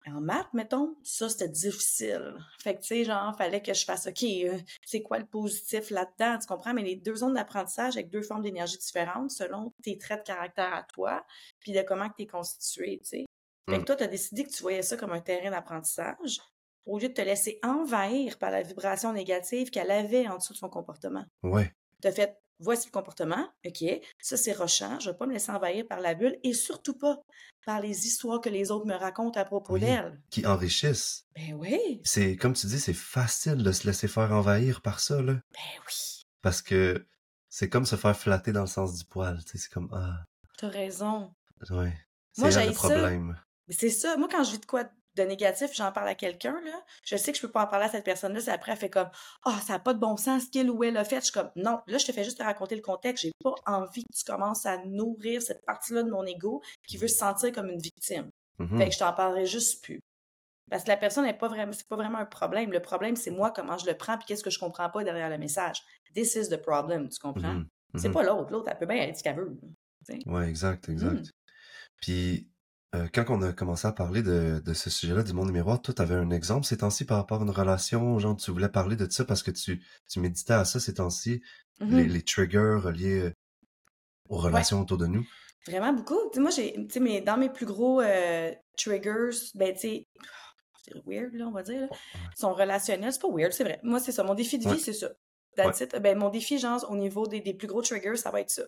[0.06, 2.34] En maths, mettons, ça, c'était difficile.
[2.62, 4.56] Fait que, tu sais, genre, fallait que je fasse, OK, euh,
[4.86, 6.72] c'est quoi le positif là-dedans, tu comprends?
[6.72, 10.72] Mais les deux zones d'apprentissage avec deux formes d'énergie différentes selon tes traits de caractère
[10.72, 11.26] à toi,
[11.60, 13.24] puis de comment tu es constitué, tu sais.
[13.68, 13.84] Fait que Mm.
[13.84, 16.38] toi, tu as décidé que tu voyais ça comme un terrain d'apprentissage
[16.86, 20.58] au lieu de te laisser envahir par la vibration négative qu'elle avait en dessous de
[20.58, 21.24] son comportement.
[21.42, 21.70] Ouais.
[22.00, 23.84] Tu as fait, voici le comportement, OK,
[24.20, 27.18] ça c'est rochant, je vais pas me laisser envahir par la bulle et surtout pas
[27.66, 29.80] par les histoires que les autres me racontent à propos Oui.
[29.80, 30.20] d'elle.
[30.30, 31.24] Qui enrichissent.
[31.34, 35.20] Ben oui, C'est, comme tu dis, c'est facile de se laisser faire envahir par ça,
[35.20, 35.34] là.
[35.34, 37.06] ben oui, Parce que
[37.50, 39.42] c'est comme se faire flatter dans le sens du poil.
[39.44, 40.24] Tu sais, c'est comme, ah,
[40.58, 41.32] t'as raison.
[41.70, 41.94] ouais.
[42.38, 43.40] Moi, C'est le problème.
[43.68, 44.84] Mais c'est ça, moi quand je vis de quoi
[45.18, 47.86] de négatif, j'en parle à quelqu'un, là, je sais que je peux pas en parler
[47.86, 49.10] à cette personne-là, c'est après, elle fait comme
[49.44, 51.32] «Ah, ça n'a pas de bon sens, ce qu'il ou elle a fait.» Je suis
[51.32, 53.24] comme «Non, là, je te fais juste te raconter le contexte.
[53.24, 57.08] J'ai pas envie que tu commences à nourrir cette partie-là de mon ego qui veut
[57.08, 58.30] se sentir comme une victime.
[58.58, 58.78] Mhm.
[58.78, 60.00] Fait que je t'en parlerai juste plus.
[60.70, 62.72] Parce que la personne n'est pas vraiment, c'est pas vraiment un problème.
[62.72, 65.30] Le problème, c'est moi, comment je le prends, puis qu'est-ce que je comprends pas derrière
[65.30, 65.82] le message.
[66.14, 67.54] This is the problem, tu comprends?
[67.54, 67.68] Mhm.
[67.96, 68.14] C'est Mhm.
[68.14, 68.52] pas l'autre.
[68.52, 69.56] L'autre, elle peut bien être ce qu'elle veut.
[70.26, 71.26] Ouais, exact, exact.
[71.26, 71.30] Mm.
[72.00, 72.50] Puis,
[72.94, 75.92] euh, quand on a commencé à parler de, de ce sujet-là, du monde miroir, toi,
[75.94, 79.10] t'avais un exemple ces temps-ci par rapport à une relation, genre, tu voulais parler de
[79.10, 81.42] ça parce que tu, tu méditais à ça ces temps-ci,
[81.80, 81.96] Mhm.
[81.96, 83.32] les, les triggers reliés euh,
[84.28, 85.26] aux relations autour de nous?
[85.66, 86.18] Vraiment beaucoup.
[86.32, 89.80] Tu sais, moi, j'ai, tu sais, mais dans mes plus gros euh, triggers, ben, tu
[89.80, 90.06] sais,
[90.82, 91.88] c'est weird, là, on va dire, là,
[92.36, 93.12] sont relationnels.
[93.12, 93.78] C'est pas weird, c'est vrai.
[93.82, 94.22] Moi, c'est ça.
[94.24, 95.10] Mon défi de vie, c'est ça.
[95.64, 95.96] That's it.
[96.00, 98.62] Ben, mon défi, genre, au niveau des, des plus gros triggers, ça va être ça.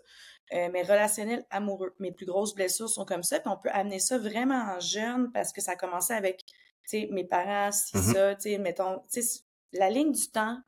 [0.53, 1.95] Euh, mais relationnel, amoureux.
[1.99, 3.39] Mes plus grosses blessures sont comme ça.
[3.41, 6.55] Puis on peut amener ça vraiment en jeune parce que ça a commencé avec, tu
[6.85, 8.13] sais, mes parents, si Mhm.
[8.13, 9.41] ça, tu sais, mettons, tu sais,
[9.73, 10.59] la ligne du temps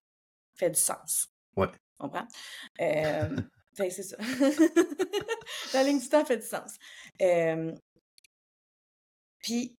[0.54, 1.28] fait du sens.
[1.56, 1.68] Ouais.
[1.68, 2.26] Tu comprends?
[2.80, 3.36] Euh,
[3.90, 4.16] c'est ça.
[5.74, 6.74] la ligne du temps fait du sens.
[7.20, 7.72] Euh,
[9.40, 9.76] puis,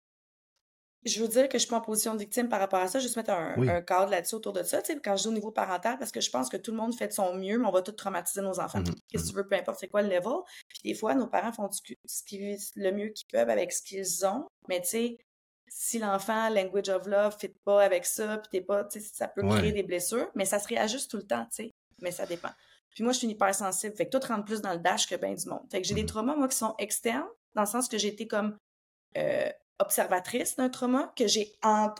[1.05, 2.99] je veux dire que je suis pas en position de victime par rapport à ça,
[2.99, 3.69] juste mettre un, Oui.
[3.69, 6.11] un cadre là-dessus autour de ça, tu sais, quand je dis au niveau parental, parce
[6.11, 7.91] que je pense que tout le monde fait de son mieux, mais on va tout
[7.91, 8.79] traumatiser nos enfants.
[8.79, 10.33] Mhm, Qu'est-ce que tu veux, peu importe c'est quoi le level.
[10.69, 14.25] Puis des fois, nos parents font ce qu'ils- le mieux qu'ils peuvent avec ce qu'ils
[14.25, 15.17] ont, mais tu sais,
[15.67, 19.27] si l'enfant, language of love, fit pas avec ça, puis t'es pas, tu sais, ça
[19.27, 19.57] peut Ouais.
[19.57, 22.51] créer des blessures, mais ça se réajuste tout le temps, tu sais, mais ça dépend.
[22.91, 25.15] Puis moi, je suis une hypersensible, fait que tout rentre plus dans le dash que
[25.15, 25.63] ben du monde.
[25.71, 26.07] Fait que j'ai des Mhm.
[26.07, 28.55] traumas, moi, qui sont externes, dans le sens que j'ai été comme
[29.17, 31.93] euh, observatrice d'un trauma, que j'ai in-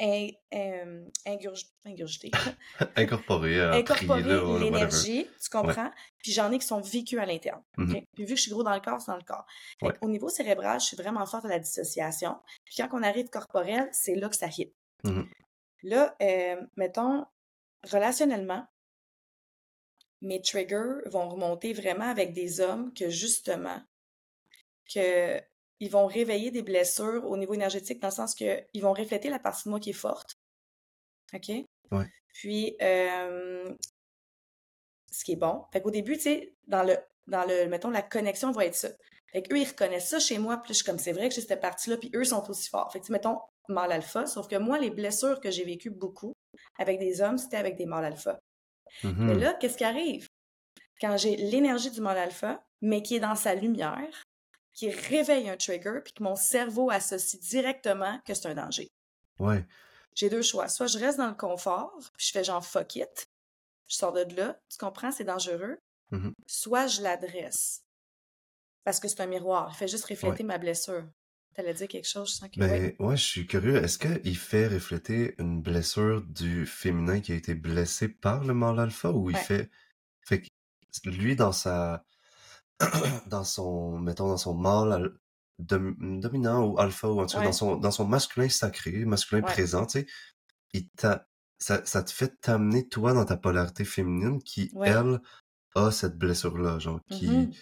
[0.00, 2.30] in- in- ingurg- ingurgité,
[2.96, 4.22] Incorporé, euh, incorporé
[4.58, 5.90] l'énergie, tu comprends?
[6.22, 7.62] Puis j'en ai qui sont vécus à l'interne.
[7.76, 8.02] Mhm.
[8.14, 9.46] Puis vu que je suis gros dans le corps, c'est dans le corps.
[9.82, 9.92] Ouais.
[10.00, 12.36] Au niveau cérébral, je suis vraiment forte à la dissociation.
[12.64, 14.74] Puis quand on arrive corporel, c'est là que ça hit.
[15.04, 15.28] Mhm.
[15.84, 17.24] Là, euh, mettons,
[17.90, 18.66] relationnellement,
[20.22, 23.80] mes triggers vont remonter vraiment avec des hommes que justement,
[24.92, 25.40] que
[25.80, 29.30] ils vont réveiller des blessures au niveau énergétique dans le sens que ils vont refléter
[29.30, 30.36] la partie de moi qui est forte.
[31.32, 31.48] OK?
[31.90, 32.06] Ouais.
[32.34, 33.72] Puis, euh,
[35.10, 35.64] ce qui est bon.
[35.72, 38.88] Fait qu'au début, tu sais, dans le, dans le, mettons, la connexion va être ça.
[39.32, 41.40] Fait qu'eux, ils reconnaissent ça chez moi, puis je suis comme, c'est vrai que j'ai
[41.42, 42.92] cette partie-là, puis eux sont aussi forts.
[42.92, 43.38] Fait que, mettons,
[43.68, 46.32] mâle alpha, sauf que moi, les blessures que j'ai vécues beaucoup
[46.78, 48.38] avec des hommes, c'était avec des mâles alpha.
[49.02, 49.38] Mais Mhm.
[49.38, 50.26] là, qu'est-ce qui arrive?
[51.00, 54.22] Quand j'ai l'énergie du mâle alpha, mais qui est dans sa lumière,
[54.78, 58.92] qui réveille un trigger, puis que mon cerveau associe directement que c'est un danger.
[59.40, 59.66] Ouais.
[60.14, 60.68] J'ai deux choix.
[60.68, 63.28] Soit je reste dans le confort, puis je fais genre fuck it,
[63.88, 65.78] je sors de là, tu comprends, c'est dangereux.
[66.12, 66.32] Mhm.
[66.46, 67.82] Soit je l'adresse,
[68.84, 71.08] parce que c'est un miroir, il fait juste refléter ma blessure.
[71.54, 72.60] T'allais dire quelque chose, je sens que...
[72.60, 72.96] Ben, ouais.
[73.00, 73.82] ouais, je suis curieux.
[73.82, 78.78] Est-ce qu'il fait refléter une blessure du féminin qui a été blessé par le mâle
[78.78, 79.42] alpha ou il Ouais.
[79.42, 79.70] fait,
[80.20, 80.48] fait que
[81.10, 82.04] lui dans sa,
[83.26, 85.18] dans son, mettons, dans son mâle
[85.58, 87.44] dom- dominant ou alpha ou en tout cas Ouais.
[87.46, 89.52] dans son, dans son masculin sacré, masculin Ouais.
[89.52, 90.06] présent, tu sais,
[90.74, 90.88] il
[91.60, 94.88] ça, ça te fait t'amener toi dans ta polarité féminine qui, Ouais.
[94.90, 95.20] elle,
[95.74, 97.52] a cette blessure-là, genre, qui, Mhm.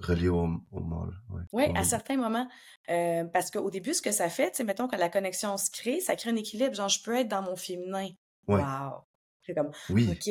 [0.00, 1.10] reliée au, au mâle.
[1.30, 2.48] Ouais, Oui, au à certains moments.
[2.90, 6.00] Euh, parce qu'au début, ce que ça fait, sais, mettons, quand la connexion se crée,
[6.00, 6.74] ça crée un équilibre.
[6.74, 8.08] Genre, je peux être dans mon féminin.
[8.46, 8.62] Ouais.
[8.62, 9.04] Wow!
[9.42, 10.08] C'est comme, Oui.
[10.10, 10.30] OK.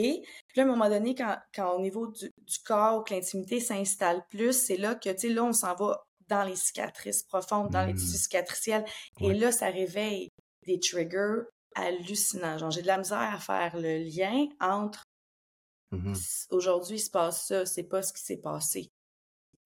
[0.50, 3.60] Puis là, à un moment donné, quand, quand au niveau du, du corps, que l'intimité
[3.60, 7.70] s'installe plus, c'est là que, tu sais, là, on s'en va dans les cicatrices profondes,
[7.72, 7.98] dans les Mm.
[7.98, 8.86] tissus cicatriciels.
[9.22, 9.28] Ouais.
[9.28, 10.30] Et là, ça réveille
[10.66, 11.44] des triggers
[11.76, 12.58] hallucinants.
[12.58, 15.04] Genre, j'ai de la misère à faire le lien entre
[15.92, 16.12] Mhm.
[16.12, 18.90] s- aujourd'hui, il se passe ça, c'est pas ce qui s'est passé.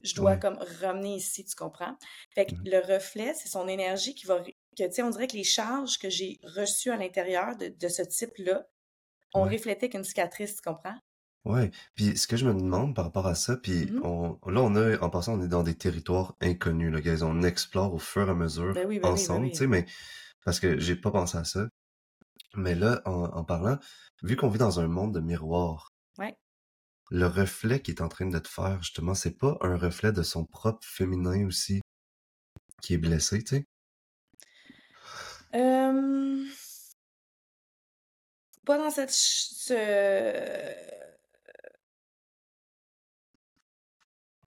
[0.01, 0.39] Je dois Ouais.
[0.39, 1.95] comme ramener ici, tu comprends?
[2.35, 2.61] Fait que Mhm.
[2.65, 4.51] le reflet, c'est son énergie qui va, que,
[4.85, 8.01] tu sais, on dirait que les charges que j'ai reçues à l'intérieur de, de ce
[8.01, 8.65] type-là
[9.41, 9.49] Ouais.
[9.49, 10.97] reflété qu'une cicatrice, tu comprends?
[11.45, 14.01] Ouais, puis ce que je me demande par rapport à ça, puis Mhm.
[14.03, 17.41] on, là on a, en passant, on est dans des territoires inconnus, là, guys, on
[17.43, 19.85] explore au fur et à mesure Ben oui, ben oui, ben ensemble, tu sais, mais
[20.45, 21.67] parce que j'ai pas pensé à ça.
[22.55, 23.79] Mais là, en, en parlant,
[24.23, 26.35] vu qu'on vit dans un monde de miroirs, Ouais.
[27.11, 30.21] le reflet qui est en train de te faire, justement, c'est pas un reflet de
[30.21, 31.79] son propre féminin aussi
[32.83, 33.65] qui est blessé, tu sais?
[35.55, 36.45] Euh,
[38.65, 39.11] Pas dans cette...
[39.11, 40.73] ce-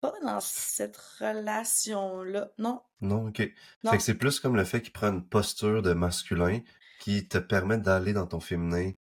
[0.01, 2.53] Pas dans cette relation-là.
[2.59, 3.43] Non, Non, ok.
[3.83, 3.91] non.
[3.93, 6.61] Fait que c'est plus comme le fait qu'il prend une posture de masculin
[7.01, 8.93] qui te permet d'aller dans ton féminin.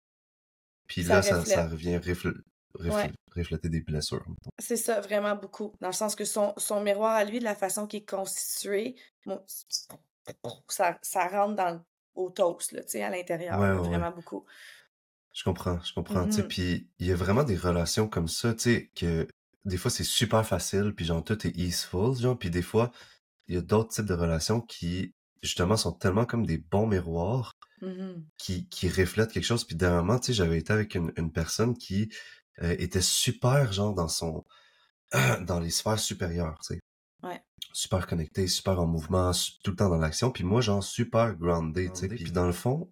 [0.87, 2.41] Puis Ça là, ça, ça revient refl-
[2.75, 3.11] refl- Ouais.
[3.35, 4.25] refléter des blessures.
[4.59, 5.73] C'est ça, vraiment beaucoup.
[5.81, 8.95] Dans le sens que son, son miroir à lui, de la façon qu'il est constitué,
[10.69, 11.83] ça, ça rentre dans,
[12.15, 13.87] au toast, là, tu sais, à l'intérieur, Ouais, ouais, ouais.
[13.89, 14.45] vraiment beaucoup.
[15.35, 16.47] Je comprends, je comprends, tu sais, Mhm.
[16.47, 19.27] puis il y a vraiment des relations comme ça, tu sais, que
[19.65, 22.91] des fois c'est super facile, puis genre tout est easeful, genre, puis des fois
[23.47, 25.13] il y a d'autres types de relations qui
[25.43, 28.25] justement sont tellement comme des bons miroirs Mhm.
[28.37, 29.65] qui, qui reflètent quelque chose.
[29.65, 32.09] Puis dernièrement, tu sais, j'avais été avec une, une personne qui
[32.63, 34.45] euh, était super genre dans son
[35.41, 36.79] dans les sphères supérieures, tu sais.
[37.23, 37.41] Ouais.
[37.73, 40.31] Super connecté, super en mouvement, su- tout le temps dans l'action.
[40.31, 42.07] Puis moi, genre super grounded, tu sais.
[42.07, 42.89] Puis dans le fond,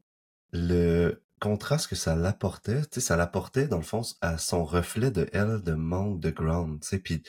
[0.52, 5.12] le contraste que ça l'apportait, tu sais, ça l'apportait dans le fond à son reflet
[5.12, 7.00] de elle de manque de ground, tu sais.
[7.00, 7.24] Puis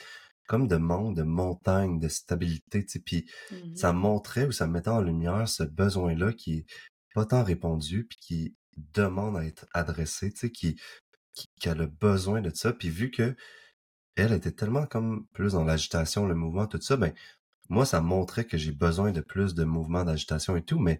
[0.47, 2.99] comme de manque de montagne, de stabilité, tu sais.
[2.99, 3.75] Puis Mhm.
[3.75, 6.65] ça montrait ou ça mettait en lumière ce besoin-là qui est
[7.13, 10.79] pas tant répondu puis qui demande à être adressé, tu sais, qui,
[11.33, 12.73] qui, qui a le besoin de ça.
[12.73, 13.35] Puis vu que
[14.15, 17.13] elle était tellement comme plus dans l'agitation, le mouvement, tout ça, ben
[17.69, 20.99] moi, ça montrait que j'ai besoin de plus de mouvement, d'agitation et tout, mais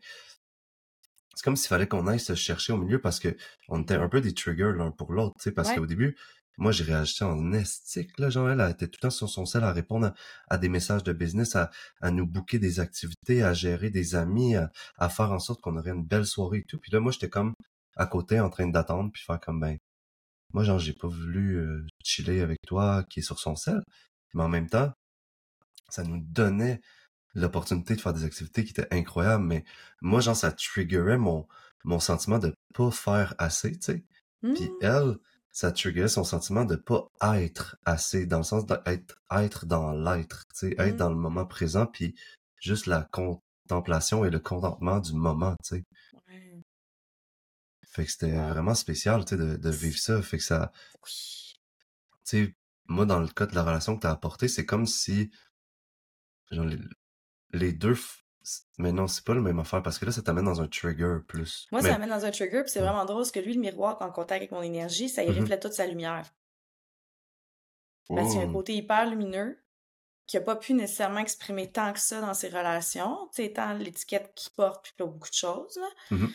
[1.36, 3.36] c'est comme s'il fallait qu'on aille se chercher au milieu parce que
[3.68, 5.76] on était un peu des triggers l'un pour l'autre, tu sais, parce Ouais.
[5.76, 6.16] qu'au début,
[6.58, 9.64] moi, j'ai réagi en estique, là, genre, elle, était tout le temps sur son sel
[9.66, 10.14] à répondre à,
[10.56, 11.70] à des messages de business, à,
[12.02, 15.76] à nous booker des activités, à gérer des amis, à, à faire en sorte qu'on
[15.78, 16.80] aurait une belle soirée et tout.
[16.80, 17.54] Puis là, moi, j'étais comme
[17.98, 19.78] à côté en train d'attendre puis faire comme, ben,
[20.54, 23.82] moi, genre, j'ai pas voulu euh, chiller avec toi qui est sur son sel.
[24.34, 24.94] Mais en même temps,
[25.90, 26.82] ça nous donnait
[27.36, 29.44] l'opportunité de faire des activités qui étaient incroyables.
[29.44, 29.64] Mais
[30.02, 31.48] moi, genre, ça triggerait mon,
[31.84, 34.06] mon sentiment de pas faire assez, tu sais.
[34.54, 34.78] Puis Mhm.
[34.82, 35.18] elle,
[35.52, 40.46] ça triggerait son sentiment de pas être assez, dans le sens d'être être dans l'être,
[40.54, 42.16] tu sais, être dans le moment présent, puis
[42.60, 45.84] juste la contemplation et le contentement du moment, tu sais.
[47.88, 50.22] Fait que c'était vraiment spécial, tu sais, de, de vivre ça.
[50.22, 50.72] Fait que ça,
[51.04, 51.54] Oui.
[52.26, 52.56] tu sais,
[52.88, 55.32] moi, dans le cas de la relation que t'as apportée, c'est comme si,
[56.52, 56.66] genre,
[57.56, 58.20] les, deux, f-
[58.78, 61.18] mais non, c'est pas la même affaire, parce que là, ça t'amène dans un trigger
[61.28, 61.68] plus.
[61.72, 63.60] Moi, Mais, ça m'amène dans un trigger, puis c'est vraiment drôle parce que lui, le
[63.60, 65.40] miroir, en contact avec mon énergie, ça y Mhm.
[65.42, 66.26] reflète toute sa lumière.
[68.08, 68.54] Parce qu'il y a un Oh.
[68.54, 69.58] côté hyper lumineux
[70.28, 73.74] qui a pas pu nécessairement exprimer tant que ça dans ses relations, tu sais, tant
[73.74, 75.88] l'étiquette qu'il porte, puis pas beaucoup de choses, là.
[76.18, 76.32] Mhm.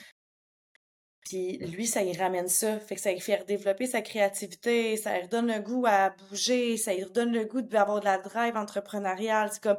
[1.23, 2.81] Puis lui, ça y ramène ça.
[2.81, 6.77] Fait que ça lui fait redévelopper sa créativité, ça lui redonne le goût à bouger,
[6.77, 9.51] ça lui redonne le goût d'avoir de la drive entrepreneuriale.
[9.53, 9.79] C'est comme,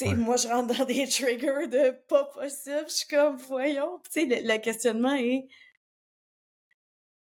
[0.00, 0.14] Ouais.
[0.14, 2.84] moi, je rentre dans des triggers de pas possible.
[2.88, 4.00] Je suis comme, voyons.
[4.12, 5.48] Tu sais, le, le questionnement est,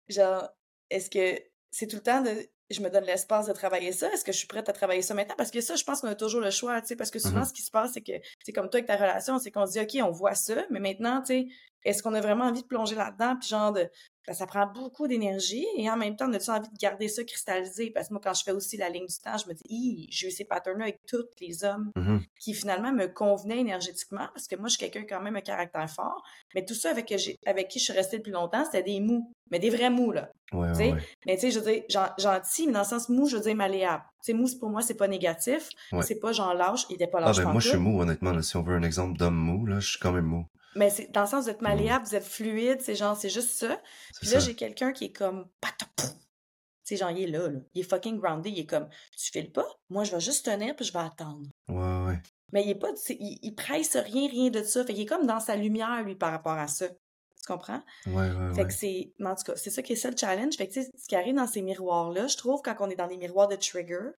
[0.10, 0.49] genre,
[0.89, 1.41] est-ce que
[1.72, 4.12] c'est tout le temps de, je me donne l'espace de travailler ça?
[4.12, 5.36] Est-ce que je suis prête à travailler ça maintenant?
[5.38, 7.39] Parce que ça, je pense qu'on a toujours le choix, tu sais, parce que souvent,
[7.39, 7.45] Mhm.
[7.45, 9.72] ce qui se passe, c'est que, c'est comme toi avec ta relation, c'est qu'on se
[9.74, 11.47] dit, OK, on voit ça, mais maintenant, tu sais,
[11.84, 13.38] est-ce qu'on a vraiment envie de plonger là-dedans?
[13.39, 13.89] Puis genre, de,
[14.28, 17.24] ben, ça prend beaucoup d'énergie et en même temps, on a-tu envie de garder ça
[17.24, 17.90] cristallisé?
[17.90, 20.28] Parce que moi, quand je fais aussi la ligne du temps, je me dis, j'ai
[20.28, 22.22] eu ces patterns-là avec tous les hommes Mhm.
[22.40, 25.90] qui finalement me convenaient énergétiquement parce que moi, je suis quelqu'un quand même un caractère
[25.90, 26.22] fort.
[26.54, 28.84] Mais tout ça avec, que j'ai- avec qui je suis restée le plus longtemps, c'était
[28.84, 29.32] des mous.
[29.50, 30.30] Mais des vrais mous, là.
[30.54, 31.00] Ouais, Tu ouais, sais, ouais.
[31.26, 33.42] mais tu sais, je veux dire, gen- gentil, mais dans le sens mou, je veux
[33.42, 34.04] dire malléable.
[34.24, 35.70] Tu sais, mou, pour moi, c'est pas négatif.
[36.04, 36.86] C'est pas genre lâche.
[36.90, 38.76] Il était pas Ah lâche ben moi je suis mou honnêtement là, si on veut
[38.76, 40.46] un exemple d'homme mou là, je suis quand même mou.
[40.76, 43.50] Mais c'est dans le sens, vous êtes malléable, vous êtes fluide, c'est genre, c'est juste
[43.52, 43.82] ça.
[44.14, 45.48] C'est Puis là, j'ai quelqu'un qui est comme,
[46.84, 47.60] sais, genre, il est là, là.
[47.74, 48.52] Il est fucking grounded.
[48.54, 49.66] Il est comme, tu files pas?
[49.90, 51.48] Moi, je vais juste tenir puis je vais attendre.
[51.70, 52.20] Ouais ouais.
[52.54, 54.84] Mais il est pas, c'est- il, il presse rien, rien de ça.
[54.86, 56.90] Fait qu'il est comme dans sa lumière, lui, par rapport à ça.
[56.90, 57.82] Tu comprends?
[58.08, 58.68] Ouais ouais Fait ouais.
[58.68, 60.56] que c'est, en tout cas, c'est ça qui est ça le challenge.
[60.58, 62.96] Fait que, tu sais, ce qui arrive dans ces miroirs-là, je trouve, quand on est
[62.96, 64.10] dans des miroirs de trigger,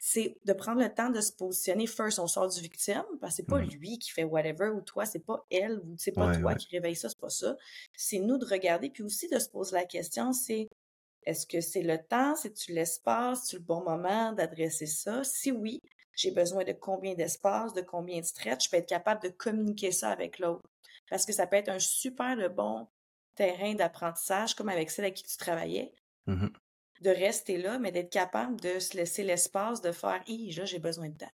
[0.00, 1.86] c'est de prendre le temps de se positionner.
[1.86, 5.06] First, on sort du victime, parce que c'est pas lui qui fait whatever, ou toi,
[5.06, 6.56] c'est pas elle, ou c'est pas Ouais toi ouais.
[6.56, 7.56] qui réveille ça, c'est pas ça.
[7.96, 10.68] C'est nous de regarder, puis aussi de se poser la question, c'est
[11.24, 15.24] est-ce que c'est le temps, c'est-tu l'espace, c'est le bon moment d'adresser ça?
[15.24, 15.80] Si oui,
[16.16, 19.92] j'ai besoin de combien d'espace, de combien de stretch, je peux être capable de communiquer
[19.92, 20.62] ça avec l'autre.
[21.10, 22.88] Parce que ça peut être un super de bon
[23.34, 25.92] terrain d'apprentissage, comme avec celle avec qui tu travaillais,
[26.26, 26.52] Mhm.
[27.02, 30.78] De rester là, mais d'être capable de se laisser l'espace de faire, hi, là, j'ai
[30.80, 31.32] besoin de temps.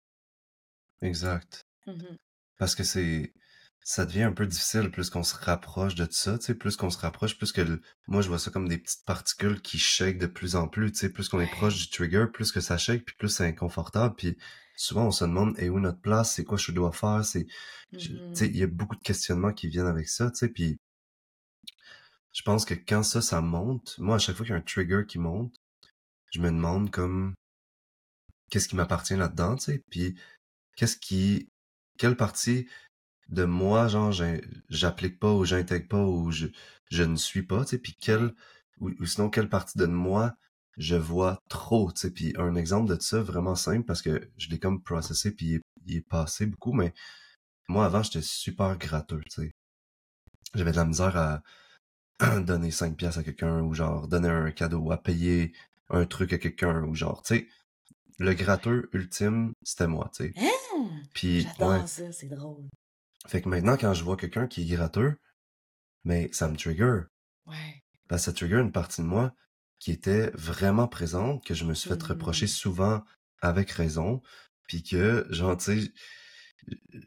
[1.02, 1.66] Exact.
[1.88, 2.18] Mhm.
[2.58, 3.34] Parce que c'est
[3.84, 6.90] ça devient un peu difficile plus qu'on se rapproche de ça, tu sais, plus qu'on
[6.92, 10.20] se rapproche, plus que le- moi je vois ça comme des petites particules qui shake
[10.20, 12.78] de plus en plus, tu sais, plus qu'on est proche du trigger, plus que ça
[12.78, 14.38] shake, puis plus c'est inconfortable, puis
[14.78, 17.48] souvent on se demande est où notre place, c'est quoi je dois faire, c'est
[17.98, 18.48] tu sais, Mhm.
[18.48, 20.80] il y a beaucoup de questionnements qui viennent avec ça, tu sais, puis
[22.40, 24.62] je pense que quand ça ça monte, moi à chaque fois qu'il y a un
[24.62, 25.54] trigger qui monte,
[26.32, 27.36] je me demande comme
[28.50, 30.16] qu'est-ce qui m'appartient là-dedans, tu sais, puis
[30.78, 31.50] qu'est-ce qui
[31.98, 32.70] quelle partie
[33.28, 34.14] de moi genre
[34.70, 36.48] j'applique pas ou j'intègre pas ou je
[36.90, 38.34] je ne suis pas, tu sais, puis quelle
[38.80, 40.38] ou, ou sinon quelle partie de moi
[40.78, 44.48] je vois trop, tu sais, puis un exemple de ça vraiment simple parce que je
[44.50, 46.94] l'ai comme processé puis il est, il est passé beaucoup, mais
[47.68, 49.52] moi, avant, j'étais super gratteux, tu sais?
[50.56, 51.44] J'avais de la misère à
[52.46, 55.54] donner 5 pièces à quelqu'un ou genre donner un cadeau, à payer
[55.90, 57.48] un truc à quelqu'un ou genre, tu sais,
[58.20, 60.34] le gratteux ultime, c'était moi, tu sais.
[60.38, 60.90] Hein?
[61.14, 61.88] Puis, J'adore ouais.
[61.88, 62.68] ça, c'est drôle.
[63.28, 65.18] Fait que maintenant, quand je vois quelqu'un qui est gratteux,
[66.04, 67.02] mais ça me trigger.
[67.46, 67.84] Ouais.
[68.10, 69.34] Ben, ça trigger une partie de moi
[69.80, 72.50] qui était vraiment présente, que je me suis fait reprocher Mhm.
[72.50, 73.04] souvent
[73.42, 74.22] avec raison,
[74.68, 75.92] puis que, genre, tu sais,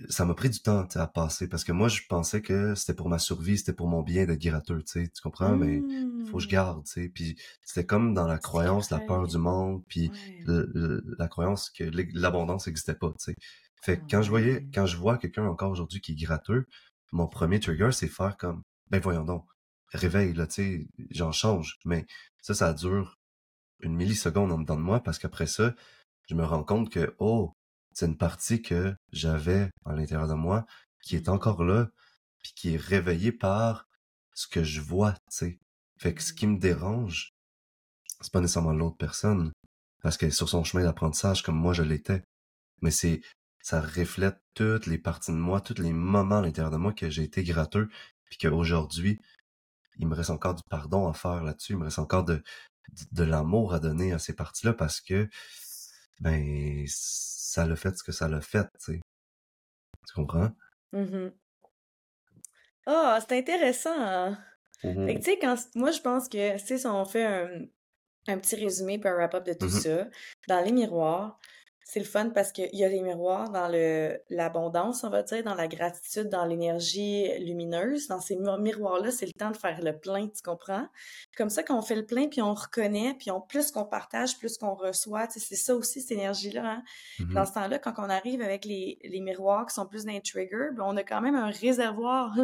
[0.09, 3.09] ça m'a pris du temps, à passer, parce que moi, je pensais que c'était pour
[3.09, 5.57] ma survie, c'était pour mon bien d'être gratteux, tu sais, tu comprends?
[5.57, 5.84] Mais
[6.24, 6.50] faut que je Mm.
[6.50, 10.11] garde, tu sais, puis c'était comme dans la croyance, la peur du monde, puis Ouais.
[10.44, 11.84] le- le- la croyance que
[12.14, 13.34] l'abondance n'existait pas, tu sais.
[13.82, 16.66] Fait que quand je voyais, quand je vois quelqu'un encore aujourd'hui qui est gratteux,
[17.12, 19.44] mon premier trigger, c'est faire comme, ben voyons donc,
[19.92, 21.78] réveille, là, tu sais, j'en change.
[21.84, 22.07] Mais
[22.40, 23.18] ça, ça dure
[23.80, 25.74] une milliseconde en dedans de moi parce qu'après ça,
[26.28, 27.55] je me rends compte que, oh,
[27.95, 30.66] c'est une partie que j'avais à l'intérieur de moi
[31.03, 31.88] qui est encore là,
[32.43, 33.86] puis qui est réveillée par
[34.34, 35.59] ce que je vois, tu sais.
[35.99, 37.32] Fait que ce qui me dérange,
[38.20, 39.53] c'est pas nécessairement l'autre personne,
[40.03, 42.24] parce qu'elle est sur son chemin d'apprentissage comme moi je l'étais.
[42.80, 43.20] Mais c'est,
[43.62, 47.11] ça reflète toutes les parties de moi, tous les moments à l'intérieur de moi que
[47.11, 47.88] j'ai été gratteux,
[48.24, 49.20] puis qu'aujourd'hui,
[49.99, 52.43] il me reste encore du pardon à faire là-dessus, il me reste encore de,
[52.93, 55.28] de, de l'amour à donner à ces parties-là parce que,
[56.20, 59.00] ben, ça l'a fait ce que ça l'a fait, tu sais.
[60.06, 60.50] Tu comprends?
[60.92, 61.32] Mhm.
[62.86, 63.94] Ah, c'est intéressant.
[63.96, 64.38] hein.
[64.82, 67.48] Fait que, tu sais, quand, moi, je pense que, tu sais, si on fait un,
[68.28, 69.70] un petit résumé puis un wrap-up de tout Mhm.
[69.70, 70.08] ça,
[70.48, 71.38] dans les miroirs,
[71.84, 75.42] c'est le fun parce qu'il y a les miroirs dans le l'abondance, on va dire,
[75.42, 78.08] dans la gratitude, dans l'énergie lumineuse.
[78.08, 80.86] Dans ces mi- miroirs-là, c'est le temps de faire le plein, tu comprends?
[81.36, 84.38] Comme ça, quand on fait le plein, puis on reconnaît, puis on, plus qu'on partage,
[84.38, 86.82] plus qu'on reçoit, tu sais, c'est ça aussi, cette énergie-là, hein?
[87.18, 87.34] Mhm.
[87.34, 90.70] Dans ce temps-là, quand on arrive avec les, les miroirs qui sont plus d'un trigger,
[90.74, 92.34] ben on a quand même un réservoir,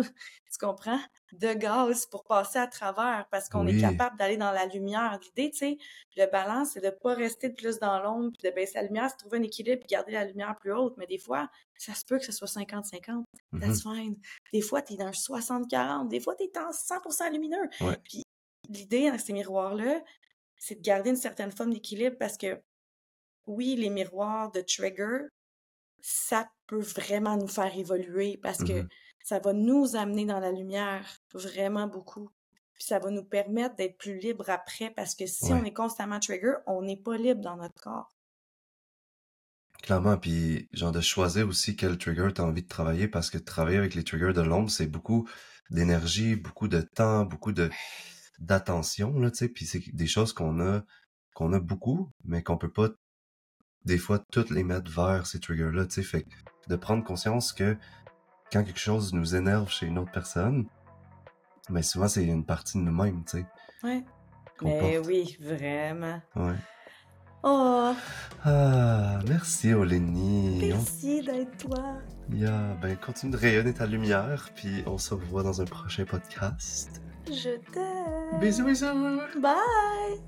[0.51, 0.99] tu comprends,
[1.33, 5.19] de gaz pour passer à travers parce qu'on est capable d'aller dans la lumière.
[5.23, 5.79] L'idée, tu sais,
[6.17, 9.11] le balance, c'est de pas rester de plus dans l'ombre puis de baisser la lumière,
[9.11, 10.95] c'est trouver un équilibre puis garder la lumière plus haute.
[10.97, 13.25] Mais des fois, ça se peut que ce soit 50-50.
[13.53, 13.61] Mhm.
[13.61, 14.17] That's fine.
[14.53, 16.09] Des fois, tu es dans un 60-40.
[16.09, 17.69] Des fois, tu es en 100% lumineux.
[17.81, 17.97] Ouais.
[18.05, 18.23] Puis
[18.69, 20.03] l'idée dans ces miroirs-là,
[20.57, 22.61] c'est de garder une certaine forme d'équilibre parce que
[23.47, 25.29] oui, les miroirs de trigger,
[26.01, 28.89] ça peut vraiment nous faire évoluer parce que Mhm.
[29.29, 31.05] Ça va nous amener dans la lumière
[31.35, 32.31] vraiment beaucoup.
[32.73, 35.53] Puis ça va nous permettre d'être plus libre après parce que si Ouais.
[35.53, 38.11] on est constamment trigger, on n'est pas libre dans notre corps.
[39.83, 43.39] Clairement, puis genre de choisir aussi quel trigger tu as envie de travailler parce que
[43.39, 45.29] travailler avec les triggers de l'ombre, c'est beaucoup
[45.71, 47.71] d'énergie, beaucoup de temps, beaucoup de
[48.41, 50.83] d'attention là, tu sais, puis c'est des choses qu'on a
[51.35, 52.89] qu'on a beaucoup, mais qu'on peut pas
[53.85, 56.27] des fois toutes les mettre vers ces triggers là, tu sais, fait
[56.69, 57.77] de prendre conscience que
[58.53, 60.67] quand quelque chose nous énerve chez une autre personne,
[61.71, 63.47] mais souvent c'est une partie de nous-mêmes, tu sais,
[63.83, 64.05] Ouais.
[64.63, 65.07] Mais porte.
[65.07, 66.21] oui, vraiment.
[66.35, 66.55] Ouais.
[67.45, 67.93] Oh,
[68.45, 70.59] Ah, merci Olénie.
[70.69, 71.95] Merci d'être toi.
[72.33, 77.01] Yeah, ben continue de rayonner ta lumière, puis on se revoit dans un prochain podcast.
[77.29, 78.41] Je t'aime.
[78.41, 79.21] Bisous, bisous!
[79.41, 80.19] Bye.